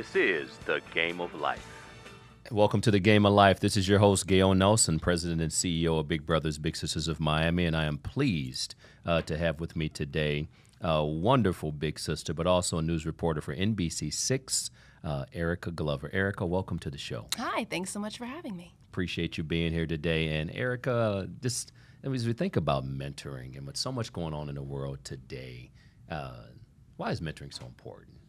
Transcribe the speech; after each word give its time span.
This 0.00 0.16
is 0.16 0.56
the 0.64 0.80
game 0.94 1.20
of 1.20 1.34
life. 1.34 1.66
Welcome 2.50 2.80
to 2.80 2.90
the 2.90 2.98
Game 2.98 3.26
of 3.26 3.34
Life. 3.34 3.60
This 3.60 3.76
is 3.76 3.86
your 3.86 3.98
host, 3.98 4.26
Gale 4.26 4.54
Nelson, 4.54 4.98
President 4.98 5.42
and 5.42 5.50
CEO 5.50 6.00
of 6.00 6.08
Big 6.08 6.24
Brothers 6.24 6.56
Big 6.56 6.74
Sisters 6.74 7.06
of 7.06 7.20
Miami, 7.20 7.66
and 7.66 7.76
I 7.76 7.84
am 7.84 7.98
pleased 7.98 8.74
uh, 9.04 9.20
to 9.20 9.36
have 9.36 9.60
with 9.60 9.76
me 9.76 9.90
today 9.90 10.48
a 10.80 11.04
wonderful 11.04 11.70
big 11.70 11.98
sister, 11.98 12.32
but 12.32 12.46
also 12.46 12.78
a 12.78 12.82
news 12.82 13.04
reporter 13.04 13.42
for 13.42 13.54
NBC6, 13.54 14.70
uh, 15.04 15.26
Erika 15.34 15.70
Glover. 15.70 16.08
Erika, 16.14 16.46
welcome 16.46 16.78
to 16.78 16.88
the 16.88 16.96
show. 16.96 17.26
Hi, 17.36 17.64
thanks 17.64 17.90
so 17.90 18.00
much 18.00 18.16
for 18.16 18.24
having 18.24 18.56
me. 18.56 18.74
Appreciate 18.88 19.36
you 19.36 19.44
being 19.44 19.70
here 19.70 19.86
today. 19.86 20.28
And 20.28 20.50
Erika, 20.54 21.28
just 21.42 21.72
as 22.02 22.26
we 22.26 22.32
think 22.32 22.56
about 22.56 22.86
mentoring 22.86 23.54
and 23.54 23.66
with 23.66 23.76
so 23.76 23.92
much 23.92 24.14
going 24.14 24.32
on 24.32 24.48
in 24.48 24.54
the 24.54 24.62
world 24.62 25.00
today, 25.04 25.72
uh, 26.10 26.44
why 26.96 27.10
is 27.10 27.20
mentoring 27.20 27.52
so 27.52 27.66
important? 27.66 28.19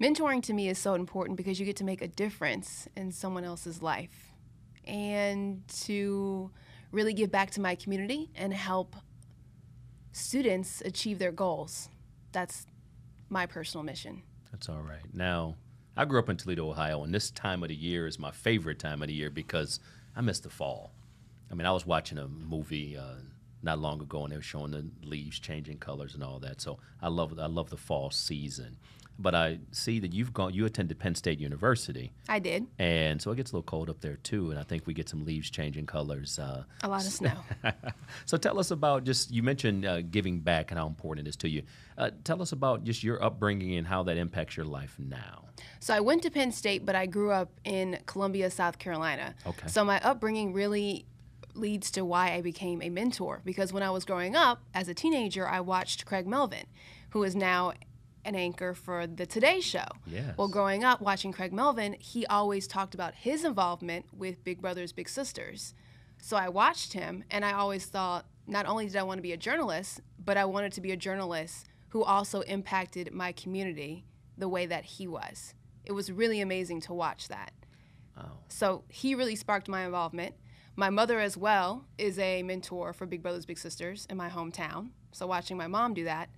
Mentoring 0.00 0.42
to 0.44 0.52
me 0.52 0.68
is 0.68 0.78
so 0.78 0.94
important 0.94 1.36
because 1.36 1.58
you 1.58 1.66
get 1.66 1.76
to 1.76 1.84
make 1.84 2.02
a 2.02 2.08
difference 2.08 2.86
in 2.96 3.10
someone 3.10 3.42
else's 3.42 3.82
life 3.82 4.32
and 4.86 5.66
to 5.66 6.50
really 6.92 7.12
give 7.12 7.32
back 7.32 7.50
to 7.50 7.60
my 7.60 7.74
community 7.74 8.30
and 8.36 8.54
help 8.54 8.94
students 10.12 10.80
achieve 10.84 11.18
their 11.18 11.32
goals. 11.32 11.88
That's 12.30 12.66
my 13.28 13.46
personal 13.46 13.82
mission. 13.82 14.22
That's 14.52 14.68
all 14.68 14.80
right. 14.80 15.02
Now, 15.12 15.56
I 15.96 16.04
grew 16.04 16.20
up 16.20 16.28
in 16.28 16.36
Toledo, 16.36 16.70
Ohio, 16.70 17.02
and 17.02 17.12
this 17.12 17.32
time 17.32 17.64
of 17.64 17.68
the 17.68 17.74
year 17.74 18.06
is 18.06 18.20
my 18.20 18.30
favorite 18.30 18.78
time 18.78 19.02
of 19.02 19.08
the 19.08 19.14
year 19.14 19.30
because 19.30 19.80
I 20.14 20.20
miss 20.20 20.38
the 20.38 20.48
fall. 20.48 20.92
I 21.50 21.54
mean, 21.54 21.66
I 21.66 21.72
was 21.72 21.84
watching 21.84 22.18
a 22.18 22.28
movie 22.28 22.96
uh, 22.96 23.16
not 23.62 23.80
long 23.80 24.00
ago, 24.00 24.22
and 24.22 24.32
they 24.32 24.36
were 24.36 24.42
showing 24.42 24.70
the 24.70 24.88
leaves 25.02 25.40
changing 25.40 25.78
colors 25.78 26.14
and 26.14 26.22
all 26.22 26.38
that. 26.40 26.60
So 26.60 26.78
I 27.02 27.08
love 27.08 27.36
I 27.38 27.46
love 27.46 27.70
the 27.70 27.76
fall 27.76 28.10
season 28.10 28.76
but 29.18 29.34
I 29.34 29.58
see 29.72 29.98
that 30.00 30.12
you've 30.12 30.32
gone. 30.32 30.54
You 30.54 30.64
attended 30.64 30.98
Penn 30.98 31.14
State 31.14 31.40
University. 31.40 32.12
I 32.28 32.38
did. 32.38 32.66
And 32.78 33.20
so 33.20 33.30
it 33.32 33.36
gets 33.36 33.50
a 33.50 33.56
little 33.56 33.64
cold 33.64 33.90
up 33.90 34.00
there 34.00 34.16
too, 34.16 34.50
and 34.50 34.58
I 34.58 34.62
think 34.62 34.86
we 34.86 34.94
get 34.94 35.08
some 35.08 35.24
leaves 35.24 35.50
changing 35.50 35.86
colors. 35.86 36.38
Uh, 36.38 36.64
a 36.82 36.88
lot 36.88 37.04
of 37.04 37.12
snow. 37.12 37.32
so 38.24 38.36
tell 38.36 38.58
us 38.58 38.70
about 38.70 39.04
just 39.04 39.30
you 39.30 39.42
mentioned 39.42 39.84
uh, 39.84 40.02
giving 40.02 40.40
back 40.40 40.70
and 40.70 40.78
how 40.78 40.86
important 40.86 41.26
it 41.26 41.30
is 41.30 41.36
to 41.36 41.48
you. 41.48 41.62
Uh, 41.96 42.10
tell 42.24 42.40
us 42.40 42.52
about 42.52 42.84
just 42.84 43.02
your 43.02 43.22
upbringing 43.22 43.74
and 43.76 43.86
how 43.86 44.02
that 44.04 44.16
impacts 44.16 44.56
your 44.56 44.66
life 44.66 44.94
now. 44.98 45.44
So 45.80 45.94
I 45.94 46.00
went 46.00 46.22
to 46.22 46.30
Penn 46.30 46.52
State, 46.52 46.86
but 46.86 46.94
I 46.94 47.06
grew 47.06 47.32
up 47.32 47.50
in 47.64 47.98
Columbia, 48.06 48.50
South 48.50 48.78
Carolina. 48.78 49.34
Okay. 49.46 49.66
So 49.66 49.84
my 49.84 50.00
upbringing 50.02 50.52
really 50.52 51.06
leads 51.54 51.90
to 51.90 52.04
why 52.04 52.32
I 52.34 52.40
became 52.40 52.80
a 52.82 52.88
mentor 52.88 53.42
because 53.44 53.72
when 53.72 53.82
I 53.82 53.90
was 53.90 54.04
growing 54.04 54.36
up 54.36 54.62
as 54.74 54.88
a 54.88 54.94
teenager, 54.94 55.48
I 55.48 55.60
watched 55.60 56.06
Craig 56.06 56.26
Melvin, 56.26 56.66
who 57.10 57.24
is 57.24 57.34
now 57.34 57.72
an 58.28 58.34
anchor 58.34 58.74
for 58.74 59.06
the 59.06 59.24
Today 59.24 59.58
Show. 59.60 59.86
Yes. 60.06 60.36
Well, 60.36 60.48
growing 60.48 60.84
up 60.84 61.00
watching 61.00 61.32
Craig 61.32 61.52
Melvin, 61.52 61.94
he 61.98 62.26
always 62.26 62.66
talked 62.66 62.94
about 62.94 63.14
his 63.14 63.42
involvement 63.42 64.04
with 64.12 64.44
Big 64.44 64.60
Brothers 64.60 64.92
Big 64.92 65.08
Sisters. 65.08 65.72
So 66.20 66.36
I 66.36 66.50
watched 66.50 66.92
him, 66.92 67.24
and 67.30 67.42
I 67.42 67.52
always 67.52 67.86
thought 67.86 68.26
not 68.46 68.66
only 68.66 68.86
did 68.86 68.96
I 68.96 69.02
want 69.02 69.16
to 69.16 69.22
be 69.22 69.32
a 69.32 69.38
journalist, 69.38 70.02
but 70.22 70.36
I 70.36 70.44
wanted 70.44 70.72
to 70.72 70.82
be 70.82 70.92
a 70.92 70.96
journalist 70.96 71.68
who 71.88 72.04
also 72.04 72.42
impacted 72.42 73.14
my 73.14 73.32
community 73.32 74.04
the 74.36 74.48
way 74.48 74.66
that 74.66 74.84
he 74.84 75.08
was. 75.08 75.54
It 75.86 75.92
was 75.92 76.12
really 76.12 76.42
amazing 76.42 76.82
to 76.82 76.92
watch 76.92 77.28
that. 77.28 77.52
Wow. 78.14 78.32
So 78.48 78.84
he 78.88 79.14
really 79.14 79.36
sparked 79.36 79.68
my 79.68 79.86
involvement. 79.86 80.34
My 80.76 80.90
mother, 80.90 81.18
as 81.18 81.36
well, 81.36 81.86
is 81.96 82.18
a 82.18 82.42
mentor 82.42 82.92
for 82.92 83.06
Big 83.06 83.22
Brothers 83.22 83.46
Big 83.46 83.58
Sisters 83.58 84.06
in 84.10 84.18
my 84.18 84.28
hometown. 84.28 84.90
So 85.12 85.26
watching 85.26 85.56
my 85.56 85.66
mom 85.66 85.94
do 85.94 86.04
that. 86.04 86.28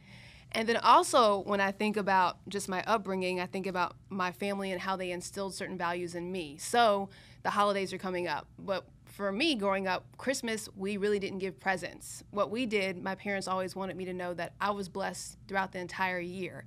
And 0.52 0.68
then 0.68 0.78
also, 0.78 1.38
when 1.40 1.60
I 1.60 1.70
think 1.70 1.96
about 1.96 2.38
just 2.48 2.68
my 2.68 2.82
upbringing, 2.86 3.40
I 3.40 3.46
think 3.46 3.66
about 3.66 3.94
my 4.08 4.32
family 4.32 4.72
and 4.72 4.80
how 4.80 4.96
they 4.96 5.12
instilled 5.12 5.54
certain 5.54 5.78
values 5.78 6.14
in 6.14 6.32
me. 6.32 6.56
So 6.58 7.08
the 7.44 7.50
holidays 7.50 7.92
are 7.92 7.98
coming 7.98 8.26
up. 8.26 8.47
But 8.58 8.84
for 9.04 9.30
me, 9.30 9.54
growing 9.54 9.86
up, 9.86 10.04
Christmas, 10.19 10.69
we 10.76 10.97
really 10.97 11.19
didn't 11.19 11.38
give 11.38 11.60
presents. 11.60 12.25
What 12.30 12.50
we 12.50 12.66
did, 12.66 13.02
my 13.02 13.14
parents 13.14 13.47
always 13.47 13.76
wanted 13.76 13.97
me 13.97 14.04
to 14.06 14.12
know 14.12 14.34
that 14.34 14.54
I 14.60 14.70
was 14.70 14.88
blessed 14.88 15.36
throughout 15.47 15.72
the 15.72 15.78
entire 15.78 16.20
year. 16.20 16.64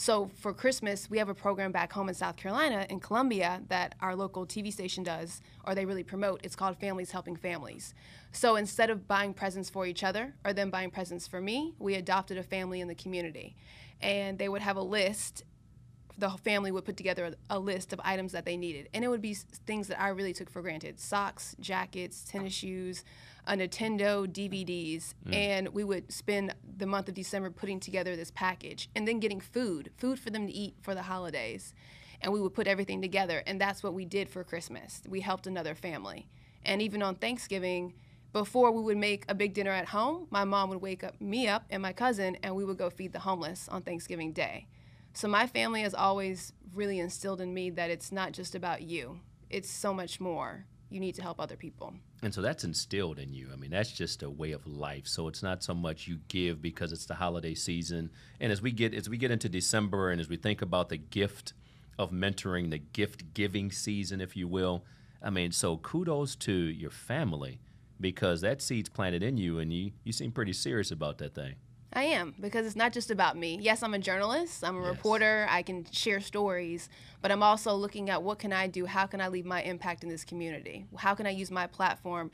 So 0.00 0.30
for 0.34 0.54
Christmas, 0.54 1.10
we 1.10 1.18
have 1.18 1.28
a 1.28 1.34
program 1.34 1.72
back 1.72 1.92
home 1.92 2.08
in 2.08 2.14
South 2.14 2.36
Carolina, 2.36 2.86
in 2.88 3.00
Columbia, 3.00 3.60
that 3.68 3.96
our 4.00 4.16
local 4.16 4.46
TV 4.46 4.72
station 4.72 5.04
does, 5.04 5.42
or 5.66 5.74
they 5.74 5.84
really 5.84 6.04
promote. 6.04 6.40
It's 6.42 6.56
called 6.56 6.78
Families 6.78 7.10
Helping 7.10 7.36
Families. 7.36 7.92
So 8.32 8.56
instead 8.56 8.88
of 8.88 9.06
buying 9.06 9.34
presents 9.34 9.68
for 9.68 9.84
each 9.84 10.02
other 10.02 10.32
or 10.42 10.54
them 10.54 10.70
buying 10.70 10.90
presents 10.90 11.26
for 11.26 11.38
me, 11.38 11.74
we 11.78 11.96
adopted 11.96 12.38
a 12.38 12.42
family 12.42 12.80
in 12.80 12.88
the 12.88 12.94
community. 12.94 13.56
And 14.00 14.38
they 14.38 14.48
would 14.48 14.62
have 14.62 14.78
a 14.78 14.82
list 14.82 15.44
the 16.20 16.30
family 16.30 16.70
would 16.70 16.84
put 16.84 16.96
together 16.96 17.34
a, 17.48 17.58
list 17.58 17.92
of 17.92 18.00
items 18.04 18.32
that 18.32 18.44
they 18.44 18.56
needed. 18.56 18.88
And 18.94 19.04
it 19.04 19.08
would 19.08 19.22
be 19.22 19.34
things 19.34 19.88
that 19.88 20.00
I 20.00 20.08
really 20.08 20.32
took 20.32 20.50
for 20.50 20.62
granted 20.62 21.00
socks, 21.00 21.56
jackets, 21.60 22.24
tennis 22.24 22.52
shoes, 22.52 23.04
a 23.46 23.54
Nintendo, 23.54 24.26
DVDs. 24.26 25.14
Mm. 25.26 25.34
And 25.34 25.68
we 25.70 25.82
would 25.82 26.12
spend 26.12 26.54
the 26.76 26.86
month 26.86 27.08
of 27.08 27.14
December 27.14 27.50
putting 27.50 27.80
together 27.80 28.16
this 28.16 28.30
package 28.30 28.90
and 28.94 29.08
then 29.08 29.18
getting 29.18 29.40
food, 29.40 29.90
food 29.96 30.18
for 30.18 30.30
them 30.30 30.46
to 30.46 30.52
eat 30.52 30.74
for 30.82 30.94
the 30.94 31.02
holidays. 31.02 31.74
And 32.20 32.32
we 32.32 32.40
would 32.40 32.52
put 32.52 32.66
everything 32.66 33.00
together. 33.00 33.42
And 33.46 33.60
that's 33.60 33.82
what 33.82 33.94
we 33.94 34.04
did 34.04 34.28
for 34.28 34.44
Christmas. 34.44 35.02
We 35.08 35.20
helped 35.20 35.46
another 35.46 35.74
family. 35.74 36.28
And 36.64 36.82
even 36.82 37.02
on 37.02 37.14
Thanksgiving, 37.14 37.94
before 38.34 38.70
we 38.70 38.82
would 38.82 38.98
make 38.98 39.24
a 39.28 39.34
big 39.34 39.54
dinner 39.54 39.70
at 39.70 39.86
home, 39.86 40.26
my 40.30 40.44
mom 40.44 40.68
would 40.68 40.82
wake 40.82 41.02
up 41.02 41.18
me 41.20 41.48
up 41.48 41.64
and 41.70 41.82
my 41.82 41.92
cousin, 41.92 42.36
and 42.42 42.54
we 42.54 42.64
would 42.64 42.76
go 42.76 42.90
feed 42.90 43.12
the 43.12 43.20
homeless 43.20 43.68
on 43.68 43.82
Thanksgiving 43.82 44.32
Day. 44.32 44.66
So 45.12 45.28
my 45.28 45.46
family 45.46 45.82
has 45.82 45.94
always 45.94 46.52
really 46.74 46.98
instilled 46.98 47.40
in 47.40 47.52
me 47.52 47.70
that 47.70 47.90
it's 47.90 48.12
not 48.12 48.32
just 48.32 48.54
about 48.54 48.82
you. 48.82 49.20
It's 49.48 49.70
so 49.70 49.92
much 49.92 50.20
more. 50.20 50.66
You 50.88 51.00
need 51.00 51.14
to 51.16 51.22
help 51.22 51.40
other 51.40 51.56
people. 51.56 51.94
And 52.22 52.34
so 52.34 52.42
that's 52.42 52.64
instilled 52.64 53.18
in 53.18 53.32
you. 53.32 53.48
I 53.52 53.56
mean, 53.56 53.70
that's 53.70 53.92
just 53.92 54.22
a 54.22 54.30
way 54.30 54.52
of 54.52 54.66
life. 54.66 55.06
So 55.06 55.28
it's 55.28 55.42
not 55.42 55.62
so 55.62 55.74
much 55.74 56.06
you 56.06 56.18
give 56.28 56.60
because 56.60 56.92
it's 56.92 57.06
the 57.06 57.14
holiday 57.14 57.54
season. 57.54 58.10
And 58.40 58.52
as 58.52 58.60
we 58.60 58.72
get 58.72 58.92
as 58.94 59.08
we 59.08 59.16
get 59.16 59.30
into 59.30 59.48
December 59.48 60.10
and 60.10 60.20
as 60.20 60.28
we 60.28 60.36
think 60.36 60.62
about 60.62 60.88
the 60.88 60.96
gift 60.96 61.54
of 61.98 62.10
mentoring, 62.10 62.70
the 62.70 62.78
gift 62.78 63.34
giving 63.34 63.70
season, 63.70 64.20
if 64.20 64.36
you 64.36 64.48
will, 64.48 64.84
I 65.22 65.30
mean, 65.30 65.52
so 65.52 65.76
kudos 65.78 66.34
to 66.36 66.52
your 66.52 66.90
family 66.90 67.60
because 68.00 68.40
that 68.40 68.62
seed's 68.62 68.88
planted 68.88 69.22
in 69.22 69.36
you 69.36 69.58
and 69.58 69.72
you 69.72 69.92
you 70.04 70.12
seem 70.12 70.32
pretty 70.32 70.52
serious 70.52 70.90
about 70.90 71.18
that 71.18 71.34
thing. 71.34 71.54
I 71.92 72.04
am 72.04 72.34
because 72.38 72.66
it's 72.66 72.76
not 72.76 72.92
just 72.92 73.10
about 73.10 73.36
me. 73.36 73.58
Yes, 73.60 73.82
I'm 73.82 73.94
a 73.94 73.98
journalist, 73.98 74.62
I'm 74.62 74.76
a 74.76 74.80
yes. 74.80 74.90
reporter, 74.90 75.46
I 75.50 75.62
can 75.62 75.84
share 75.90 76.20
stories, 76.20 76.88
but 77.20 77.32
I'm 77.32 77.42
also 77.42 77.74
looking 77.74 78.10
at 78.10 78.22
what 78.22 78.38
can 78.38 78.52
I 78.52 78.68
do? 78.68 78.86
How 78.86 79.06
can 79.06 79.20
I 79.20 79.28
leave 79.28 79.44
my 79.44 79.62
impact 79.62 80.04
in 80.04 80.08
this 80.08 80.24
community? 80.24 80.86
How 80.96 81.14
can 81.14 81.26
I 81.26 81.30
use 81.30 81.50
my 81.50 81.66
platform 81.66 82.30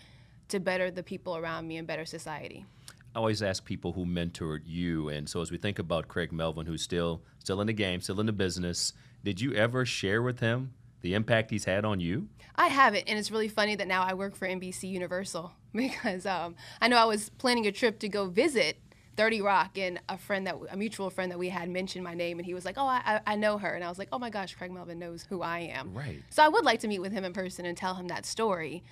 to 0.48 0.60
better 0.60 0.90
the 0.90 1.02
people 1.02 1.36
around 1.36 1.66
me 1.66 1.78
and 1.78 1.86
better 1.86 2.04
society? 2.04 2.66
I 3.14 3.18
always 3.18 3.42
ask 3.42 3.64
people 3.64 3.92
who 3.92 4.04
mentored 4.04 4.60
you, 4.66 5.08
and 5.08 5.26
so 5.26 5.40
as 5.40 5.50
we 5.50 5.56
think 5.56 5.78
about 5.78 6.06
Craig 6.06 6.32
Melvin, 6.32 6.66
who's 6.66 6.82
still 6.82 7.22
still 7.38 7.62
in 7.62 7.66
the 7.66 7.72
game, 7.72 8.02
still 8.02 8.20
in 8.20 8.26
the 8.26 8.32
business, 8.32 8.92
did 9.24 9.40
you 9.40 9.54
ever 9.54 9.86
share 9.86 10.20
with 10.20 10.40
him 10.40 10.74
the 11.00 11.14
impact 11.14 11.50
he's 11.50 11.64
had 11.64 11.86
on 11.86 11.98
you? 11.98 12.28
I 12.56 12.66
haven't, 12.66 13.04
and 13.08 13.18
it's 13.18 13.30
really 13.30 13.48
funny 13.48 13.74
that 13.76 13.88
now 13.88 14.02
I 14.02 14.12
work 14.12 14.36
for 14.36 14.46
NBC 14.46 14.90
Universal 14.90 15.52
because 15.74 16.26
um, 16.26 16.56
I 16.82 16.88
know 16.88 16.98
I 16.98 17.06
was 17.06 17.30
planning 17.30 17.66
a 17.66 17.72
trip 17.72 17.98
to 18.00 18.08
go 18.10 18.26
visit 18.26 18.76
30 19.16 19.40
Rock, 19.40 19.78
and 19.78 20.00
a 20.08 20.18
friend 20.18 20.46
that 20.46 20.56
a 20.70 20.76
mutual 20.76 21.10
friend 21.10 21.32
that 21.32 21.38
we 21.38 21.48
had 21.48 21.68
mentioned 21.68 22.04
my 22.04 22.14
name, 22.14 22.38
and 22.38 22.46
he 22.46 22.54
was 22.54 22.64
like, 22.64 22.76
"Oh, 22.76 22.86
I, 22.86 23.20
I 23.26 23.36
know 23.36 23.58
her," 23.58 23.74
and 23.74 23.82
I 23.82 23.88
was 23.88 23.98
like, 23.98 24.08
"Oh 24.12 24.18
my 24.18 24.30
gosh, 24.30 24.54
Craig 24.54 24.70
Melvin 24.70 24.98
knows 24.98 25.26
who 25.28 25.42
I 25.42 25.60
am." 25.60 25.94
Right. 25.94 26.22
So 26.30 26.42
I 26.44 26.48
would 26.48 26.64
like 26.64 26.80
to 26.80 26.88
meet 26.88 27.00
with 27.00 27.12
him 27.12 27.24
in 27.24 27.32
person 27.32 27.64
and 27.66 27.76
tell 27.76 27.94
him 27.94 28.08
that 28.08 28.26
story. 28.26 28.84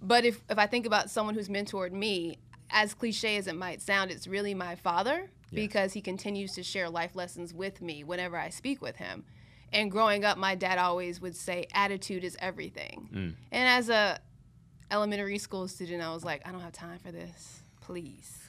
But 0.00 0.24
if 0.24 0.42
if 0.50 0.58
I 0.58 0.66
think 0.66 0.86
about 0.86 1.10
someone 1.10 1.34
who's 1.34 1.48
mentored 1.48 1.92
me, 1.92 2.38
as 2.70 2.94
cliche 2.94 3.36
as 3.36 3.46
it 3.46 3.56
might 3.56 3.80
sound, 3.80 4.10
it's 4.10 4.26
really 4.26 4.54
my 4.54 4.74
father 4.74 5.18
yes. 5.20 5.30
because 5.50 5.92
he 5.92 6.00
continues 6.00 6.54
to 6.54 6.62
share 6.62 6.90
life 6.90 7.14
lessons 7.14 7.54
with 7.54 7.80
me 7.80 8.04
whenever 8.04 8.36
I 8.36 8.50
speak 8.50 8.82
with 8.82 8.96
him. 8.96 9.24
And 9.72 9.90
growing 9.90 10.24
up, 10.24 10.38
my 10.38 10.54
dad 10.54 10.78
always 10.78 11.20
would 11.20 11.36
say, 11.36 11.66
"Attitude 11.72 12.24
is 12.24 12.36
everything." 12.40 13.08
Mm. 13.12 13.34
And 13.52 13.68
as 13.68 13.88
a 13.88 14.20
elementary 14.90 15.38
school 15.38 15.68
student, 15.68 16.02
I 16.02 16.12
was 16.12 16.24
like, 16.24 16.46
"I 16.46 16.52
don't 16.52 16.62
have 16.62 16.72
time 16.72 16.98
for 16.98 17.12
this. 17.12 17.62
Please." 17.80 18.47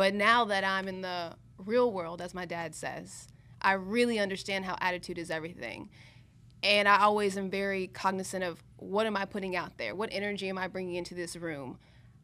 But 0.00 0.14
now 0.14 0.46
that 0.46 0.64
I'm 0.64 0.88
in 0.88 1.02
the 1.02 1.34
real 1.58 1.92
world, 1.92 2.22
as 2.22 2.32
my 2.32 2.46
dad 2.46 2.74
says, 2.74 3.28
I 3.60 3.72
really 3.72 4.18
understand 4.18 4.64
how 4.64 4.78
attitude 4.80 5.18
is 5.18 5.30
everything. 5.30 5.90
And 6.62 6.88
I 6.88 7.00
always 7.00 7.36
am 7.36 7.50
very 7.50 7.86
cognizant 7.88 8.42
of 8.42 8.64
what 8.78 9.06
am 9.06 9.14
I 9.14 9.26
putting 9.26 9.56
out 9.56 9.76
there? 9.76 9.94
What 9.94 10.08
energy 10.10 10.48
am 10.48 10.56
I 10.56 10.68
bringing 10.68 10.94
into 10.94 11.14
this 11.14 11.36
room? 11.36 11.78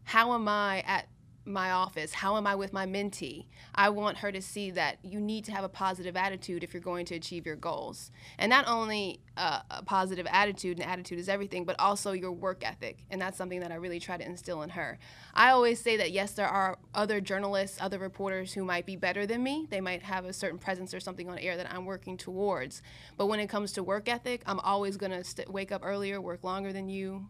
How 0.04 0.32
am 0.32 0.48
I 0.48 0.84
at 0.86 1.06
my 1.46 1.70
office? 1.70 2.12
How 2.12 2.36
am 2.36 2.46
I 2.46 2.54
with 2.54 2.72
my 2.72 2.86
mentee? 2.86 3.46
I 3.74 3.88
want 3.90 4.18
her 4.18 4.32
to 4.32 4.42
see 4.42 4.70
that 4.72 4.98
you 5.02 5.20
need 5.20 5.44
to 5.44 5.52
have 5.52 5.64
a 5.64 5.68
positive 5.68 6.16
attitude 6.16 6.64
if 6.64 6.74
you're 6.74 6.80
going 6.80 7.06
to 7.06 7.14
achieve 7.14 7.46
your 7.46 7.56
goals. 7.56 8.10
And 8.38 8.50
not 8.50 8.66
only 8.66 9.20
uh, 9.36 9.60
a 9.70 9.82
positive 9.82 10.26
attitude, 10.30 10.80
and 10.80 10.90
attitude 10.90 11.18
is 11.18 11.28
everything, 11.28 11.64
but 11.64 11.76
also 11.78 12.12
your 12.12 12.32
work 12.32 12.66
ethic. 12.66 13.04
And 13.10 13.20
that's 13.20 13.36
something 13.36 13.60
that 13.60 13.70
I 13.70 13.76
really 13.76 14.00
try 14.00 14.16
to 14.16 14.24
instill 14.24 14.62
in 14.62 14.70
her. 14.70 14.98
I 15.34 15.50
always 15.50 15.80
say 15.80 15.96
that 15.98 16.12
yes, 16.12 16.32
there 16.32 16.48
are 16.48 16.78
other 16.94 17.20
journalists, 17.20 17.78
other 17.80 17.98
reporters 17.98 18.54
who 18.54 18.64
might 18.64 18.86
be 18.86 18.96
better 18.96 19.26
than 19.26 19.42
me. 19.42 19.66
They 19.68 19.80
might 19.80 20.02
have 20.02 20.24
a 20.24 20.32
certain 20.32 20.58
presence 20.58 20.94
or 20.94 21.00
something 21.00 21.28
on 21.28 21.38
air 21.38 21.56
that 21.56 21.72
I'm 21.72 21.84
working 21.84 22.16
towards. 22.16 22.82
But 23.16 23.26
when 23.26 23.40
it 23.40 23.48
comes 23.48 23.72
to 23.72 23.82
work 23.82 24.08
ethic, 24.08 24.42
I'm 24.46 24.60
always 24.60 24.96
going 24.96 25.12
to 25.12 25.44
wake 25.48 25.70
up 25.70 25.82
earlier, 25.84 26.20
work 26.20 26.42
longer 26.42 26.72
than 26.72 26.88
you, 26.88 27.28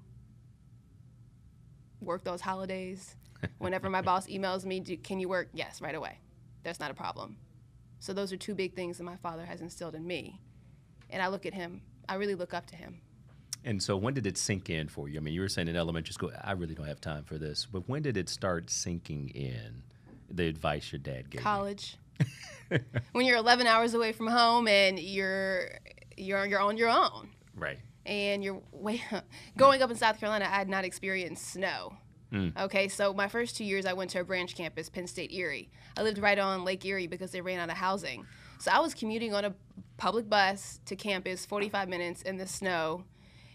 work 2.00 2.24
those 2.24 2.40
holidays. 2.40 3.16
Whenever 3.58 3.90
my 3.90 4.02
boss 4.02 4.26
emails 4.26 4.64
me, 4.64 4.80
do, 4.80 4.96
can 4.96 5.18
you 5.18 5.28
work? 5.28 5.48
Yes, 5.52 5.80
right 5.80 5.94
away. 5.94 6.18
That's 6.62 6.80
not 6.80 6.90
a 6.90 6.94
problem. 6.94 7.36
So 7.98 8.12
those 8.12 8.32
are 8.32 8.36
two 8.36 8.54
big 8.54 8.74
things 8.74 8.98
that 8.98 9.04
my 9.04 9.16
father 9.16 9.44
has 9.44 9.60
instilled 9.60 9.94
in 9.94 10.06
me. 10.06 10.40
And 11.10 11.22
I 11.22 11.28
look 11.28 11.46
at 11.46 11.54
him, 11.54 11.82
I 12.08 12.14
really 12.14 12.34
look 12.34 12.54
up 12.54 12.66
to 12.66 12.76
him. 12.76 13.00
And 13.64 13.82
so 13.82 13.96
when 13.96 14.14
did 14.14 14.26
it 14.26 14.38
sink 14.38 14.70
in 14.70 14.88
for 14.88 15.08
you? 15.08 15.18
I 15.18 15.22
mean, 15.22 15.34
you 15.34 15.40
were 15.40 15.48
saying 15.48 15.68
in 15.68 15.76
elementary 15.76 16.12
school, 16.12 16.30
I 16.42 16.52
really 16.52 16.74
don't 16.74 16.86
have 16.86 17.00
time 17.00 17.24
for 17.24 17.36
this. 17.36 17.66
But 17.66 17.88
when 17.88 18.02
did 18.02 18.16
it 18.16 18.28
start 18.28 18.70
sinking 18.70 19.30
in, 19.30 19.82
the 20.30 20.46
advice 20.46 20.92
your 20.92 21.00
dad 21.00 21.30
gave 21.30 21.40
College. 21.40 21.96
when 23.12 23.26
you're 23.26 23.36
11 23.36 23.66
hours 23.66 23.94
away 23.94 24.12
from 24.12 24.28
home 24.28 24.68
and 24.68 24.98
you're 24.98 25.70
you're 26.16 26.46
you're 26.46 26.60
on 26.60 26.76
your 26.76 26.88
own. 26.88 27.28
Right. 27.54 27.78
And 28.04 28.42
you're 28.42 28.62
way, 28.72 29.02
going 29.56 29.82
up 29.82 29.90
in 29.90 29.96
South 29.96 30.18
Carolina, 30.20 30.44
I 30.44 30.54
had 30.56 30.68
not 30.68 30.84
experienced 30.84 31.52
snow. 31.52 31.94
Mm. 32.32 32.58
Okay, 32.64 32.88
so 32.88 33.12
my 33.12 33.28
first 33.28 33.56
two 33.56 33.64
years, 33.64 33.86
I 33.86 33.92
went 33.92 34.10
to 34.10 34.20
a 34.20 34.24
branch 34.24 34.54
campus, 34.56 34.88
Penn 34.88 35.06
State 35.06 35.32
Erie. 35.32 35.70
I 35.96 36.02
lived 36.02 36.18
right 36.18 36.38
on 36.38 36.64
Lake 36.64 36.84
Erie 36.84 37.06
because 37.06 37.30
they 37.30 37.40
ran 37.40 37.60
out 37.60 37.70
of 37.70 37.76
housing. 37.76 38.26
So 38.58 38.70
I 38.70 38.80
was 38.80 38.94
commuting 38.94 39.34
on 39.34 39.44
a 39.44 39.54
public 39.96 40.28
bus 40.28 40.80
to 40.86 40.96
campus, 40.96 41.46
45 41.46 41.88
minutes 41.88 42.22
in 42.22 42.36
the 42.36 42.46
snow. 42.46 43.04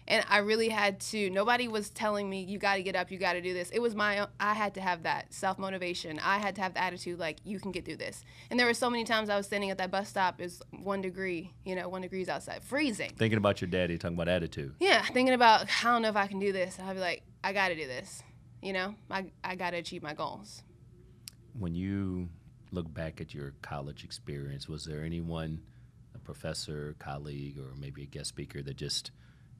And 0.08 0.24
I 0.28 0.38
really 0.38 0.68
had 0.68 1.00
to, 1.00 1.30
nobody 1.30 1.68
was 1.68 1.88
telling 1.88 2.28
me, 2.28 2.42
you 2.42 2.58
got 2.58 2.74
to 2.74 2.82
get 2.82 2.96
up, 2.96 3.12
you 3.12 3.18
got 3.18 3.34
to 3.34 3.40
do 3.40 3.54
this. 3.54 3.70
It 3.70 3.78
was 3.78 3.94
my, 3.94 4.26
I 4.40 4.52
had 4.52 4.74
to 4.74 4.80
have 4.80 5.04
that 5.04 5.32
self 5.32 5.58
motivation. 5.58 6.18
I 6.18 6.38
had 6.38 6.56
to 6.56 6.60
have 6.60 6.74
the 6.74 6.82
attitude 6.82 7.20
like, 7.20 7.38
you 7.44 7.60
can 7.60 7.70
get 7.70 7.84
through 7.84 7.98
this. 7.98 8.24
And 8.50 8.58
there 8.58 8.66
were 8.66 8.74
so 8.74 8.90
many 8.90 9.04
times 9.04 9.28
I 9.28 9.36
was 9.36 9.46
standing 9.46 9.70
at 9.70 9.78
that 9.78 9.92
bus 9.92 10.08
stop, 10.08 10.40
it's 10.40 10.60
one 10.70 11.02
degree, 11.02 11.52
you 11.64 11.76
know, 11.76 11.88
one 11.88 12.02
degrees 12.02 12.28
outside, 12.28 12.64
freezing. 12.64 13.12
Thinking 13.16 13.36
about 13.36 13.60
your 13.60 13.70
daddy, 13.70 13.96
talking 13.96 14.16
about 14.16 14.28
attitude. 14.28 14.74
Yeah, 14.80 15.02
thinking 15.02 15.34
about, 15.34 15.68
I 15.84 15.92
don't 15.92 16.02
know 16.02 16.08
if 16.08 16.16
I 16.16 16.26
can 16.26 16.40
do 16.40 16.52
this. 16.52 16.78
I'd 16.82 16.94
be 16.94 17.00
like, 17.00 17.22
I 17.44 17.52
got 17.52 17.68
to 17.68 17.76
do 17.76 17.86
this. 17.86 18.24
You 18.62 18.72
know, 18.72 18.94
I, 19.10 19.26
I 19.42 19.56
got 19.56 19.70
to 19.70 19.78
achieve 19.78 20.02
my 20.02 20.14
goals. 20.14 20.62
When 21.58 21.74
you 21.74 22.28
look 22.70 22.92
back 22.94 23.20
at 23.20 23.34
your 23.34 23.52
college 23.60 24.04
experience, 24.04 24.68
was 24.68 24.84
there 24.84 25.04
anyone, 25.04 25.60
a 26.14 26.18
professor, 26.18 26.94
colleague, 26.98 27.58
or 27.58 27.74
maybe 27.78 28.04
a 28.04 28.06
guest 28.06 28.28
speaker 28.28 28.62
that 28.62 28.76
just 28.76 29.10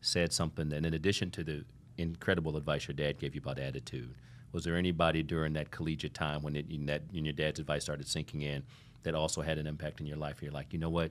said 0.00 0.32
something 0.32 0.68
that, 0.68 0.84
in 0.84 0.94
addition 0.94 1.30
to 1.32 1.44
the 1.44 1.64
incredible 1.98 2.56
advice 2.56 2.86
your 2.86 2.94
dad 2.94 3.18
gave 3.18 3.34
you 3.34 3.40
about 3.40 3.58
attitude, 3.58 4.14
was 4.52 4.64
there 4.64 4.76
anybody 4.76 5.22
during 5.22 5.52
that 5.54 5.70
collegiate 5.70 6.14
time 6.14 6.42
when, 6.42 6.54
it, 6.56 6.86
that, 6.86 7.02
when 7.10 7.24
your 7.24 7.32
dad's 7.32 7.58
advice 7.58 7.82
started 7.82 8.06
sinking 8.06 8.42
in 8.42 8.62
that 9.02 9.14
also 9.14 9.42
had 9.42 9.58
an 9.58 9.66
impact 9.66 10.00
in 10.00 10.06
your 10.06 10.16
life? 10.16 10.42
You're 10.42 10.52
like, 10.52 10.72
you 10.72 10.78
know 10.78 10.90
what, 10.90 11.10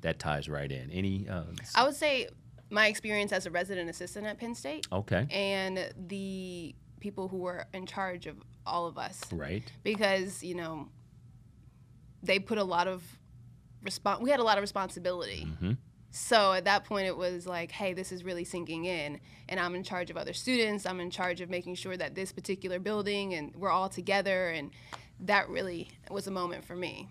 that 0.00 0.18
ties 0.18 0.48
right 0.48 0.70
in. 0.70 0.90
Any? 0.90 1.28
Uh, 1.28 1.44
I 1.74 1.84
would 1.84 1.94
say 1.94 2.28
my 2.70 2.88
experience 2.88 3.32
as 3.32 3.46
a 3.46 3.50
resident 3.50 3.88
assistant 3.88 4.26
at 4.26 4.38
Penn 4.38 4.54
State. 4.54 4.86
Okay. 4.90 5.26
And 5.30 5.92
the 6.08 6.74
people 7.00 7.28
who 7.28 7.38
were 7.38 7.66
in 7.72 7.86
charge 7.86 8.26
of 8.26 8.36
all 8.66 8.86
of 8.86 8.98
us. 8.98 9.20
Right. 9.32 9.70
Because, 9.82 10.42
you 10.42 10.54
know, 10.54 10.88
they 12.22 12.38
put 12.38 12.58
a 12.58 12.64
lot 12.64 12.88
of 12.88 13.02
respons- 13.84 14.20
we 14.20 14.30
had 14.30 14.40
a 14.40 14.44
lot 14.44 14.58
of 14.58 14.62
responsibility. 14.62 15.46
Mm-hmm. 15.46 15.72
So 16.10 16.52
at 16.52 16.64
that 16.64 16.84
point, 16.84 17.06
it 17.06 17.16
was 17.16 17.46
like, 17.46 17.70
hey, 17.70 17.92
this 17.92 18.12
is 18.12 18.24
really 18.24 18.44
sinking 18.44 18.86
in, 18.86 19.20
and 19.48 19.60
I'm 19.60 19.74
in 19.74 19.82
charge 19.82 20.10
of 20.10 20.16
other 20.16 20.32
students. 20.32 20.86
I'm 20.86 21.00
in 21.00 21.10
charge 21.10 21.40
of 21.40 21.50
making 21.50 21.74
sure 21.74 21.96
that 21.96 22.14
this 22.14 22.32
particular 22.32 22.78
building 22.78 23.34
and 23.34 23.54
we're 23.54 23.70
all 23.70 23.88
together, 23.88 24.48
and 24.48 24.70
that 25.20 25.48
really 25.48 25.90
was 26.10 26.26
a 26.26 26.30
moment 26.30 26.64
for 26.64 26.74
me. 26.74 27.08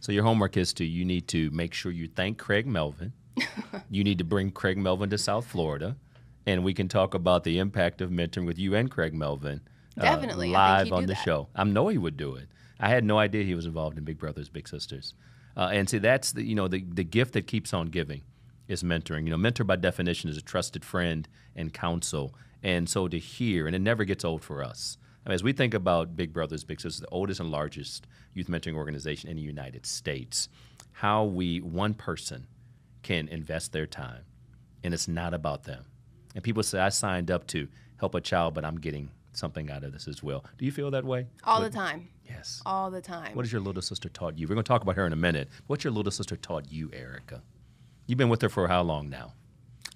So 0.00 0.12
your 0.12 0.24
homework 0.24 0.56
is 0.56 0.72
to 0.74 0.84
you 0.84 1.04
need 1.04 1.28
to 1.28 1.50
make 1.50 1.74
sure 1.74 1.92
you 1.92 2.08
thank 2.08 2.38
Craig 2.38 2.66
Melvin. 2.66 3.12
you 3.90 4.02
need 4.04 4.18
to 4.18 4.24
bring 4.24 4.50
Craig 4.50 4.78
Melvin 4.78 5.10
to 5.10 5.18
South 5.18 5.46
Florida, 5.46 5.96
and 6.46 6.64
we 6.64 6.74
can 6.74 6.88
talk 6.88 7.14
about 7.14 7.44
the 7.44 7.58
impact 7.58 8.00
of 8.00 8.10
mentoring 8.10 8.46
with 8.46 8.58
you 8.58 8.74
and 8.74 8.90
Craig 8.90 9.14
Melvin. 9.14 9.60
uh, 9.98 10.02
Definitely, 10.02 10.46
think 10.46 10.54
live 10.54 10.92
on 10.92 11.02
the 11.02 11.14
that. 11.14 11.24
show. 11.24 11.48
I 11.54 11.64
know 11.64 11.88
he 11.88 11.98
would 11.98 12.16
do 12.16 12.34
it. 12.36 12.48
I 12.78 12.88
had 12.88 13.04
no 13.04 13.18
idea 13.18 13.44
he 13.44 13.54
was 13.54 13.66
involved 13.66 13.98
in 13.98 14.04
Big 14.04 14.18
Brothers 14.18 14.48
Big 14.48 14.66
Sisters. 14.68 15.14
Uh, 15.56 15.70
and 15.72 15.88
see, 15.88 15.98
that's 15.98 16.32
the 16.32 16.42
you 16.42 16.54
know 16.54 16.68
the 16.68 16.84
the 16.88 17.04
gift 17.04 17.32
that 17.34 17.46
keeps 17.46 17.74
on 17.74 17.86
giving 17.86 18.22
is 18.68 18.82
mentoring. 18.82 19.24
You 19.24 19.30
know, 19.30 19.36
mentor 19.36 19.64
by 19.64 19.76
definition 19.76 20.30
is 20.30 20.36
a 20.36 20.42
trusted 20.42 20.84
friend 20.84 21.28
and 21.54 21.72
counsel. 21.74 22.34
And 22.62 22.88
so 22.88 23.08
to 23.08 23.18
hear, 23.18 23.66
and 23.66 23.74
it 23.74 23.80
never 23.80 24.04
gets 24.04 24.24
old 24.24 24.42
for 24.42 24.62
us. 24.62 24.98
I 25.24 25.28
mean, 25.30 25.34
as 25.34 25.42
we 25.42 25.52
think 25.52 25.74
about 25.74 26.16
Big 26.16 26.32
Brothers 26.32 26.64
Big 26.64 26.80
Sisters, 26.80 27.00
the 27.00 27.08
oldest 27.08 27.40
and 27.40 27.50
largest 27.50 28.06
youth 28.32 28.46
mentoring 28.48 28.74
organization 28.76 29.28
in 29.28 29.36
the 29.36 29.42
United 29.42 29.84
States, 29.86 30.48
how 30.92 31.24
we 31.24 31.60
one 31.60 31.94
person 31.94 32.46
can 33.02 33.28
invest 33.28 33.72
their 33.72 33.86
time, 33.86 34.24
and 34.84 34.94
it's 34.94 35.08
not 35.08 35.34
about 35.34 35.64
them. 35.64 35.84
And 36.34 36.44
people 36.44 36.62
say, 36.62 36.78
I 36.78 36.88
signed 36.90 37.30
up 37.30 37.46
to 37.48 37.68
help 37.98 38.14
a 38.14 38.20
child, 38.20 38.54
but 38.54 38.64
I'm 38.64 38.76
getting 38.78 39.10
something 39.32 39.70
out 39.70 39.84
of 39.84 39.92
this 39.92 40.08
as 40.08 40.22
well. 40.22 40.44
Do 40.58 40.64
you 40.64 40.72
feel 40.72 40.90
that 40.92 41.04
way? 41.04 41.26
All 41.44 41.60
What- 41.60 41.70
the 41.72 41.76
time. 41.78 42.08
Yes. 42.28 42.62
All 42.64 42.90
the 42.90 43.00
time. 43.00 43.34
What 43.34 43.44
has 43.44 43.52
your 43.52 43.60
little 43.60 43.82
sister 43.82 44.08
taught 44.08 44.38
you? 44.38 44.46
We're 44.46 44.54
going 44.54 44.64
to 44.64 44.68
talk 44.68 44.82
about 44.82 44.94
her 44.96 45.04
in 45.06 45.12
a 45.12 45.16
minute. 45.16 45.48
What's 45.66 45.82
your 45.82 45.92
little 45.92 46.12
sister 46.12 46.36
taught 46.36 46.70
you, 46.70 46.88
Erika? 46.92 47.42
You've 48.06 48.18
been 48.18 48.28
with 48.28 48.40
her 48.42 48.48
for 48.48 48.68
how 48.68 48.82
long 48.82 49.08
now? 49.10 49.34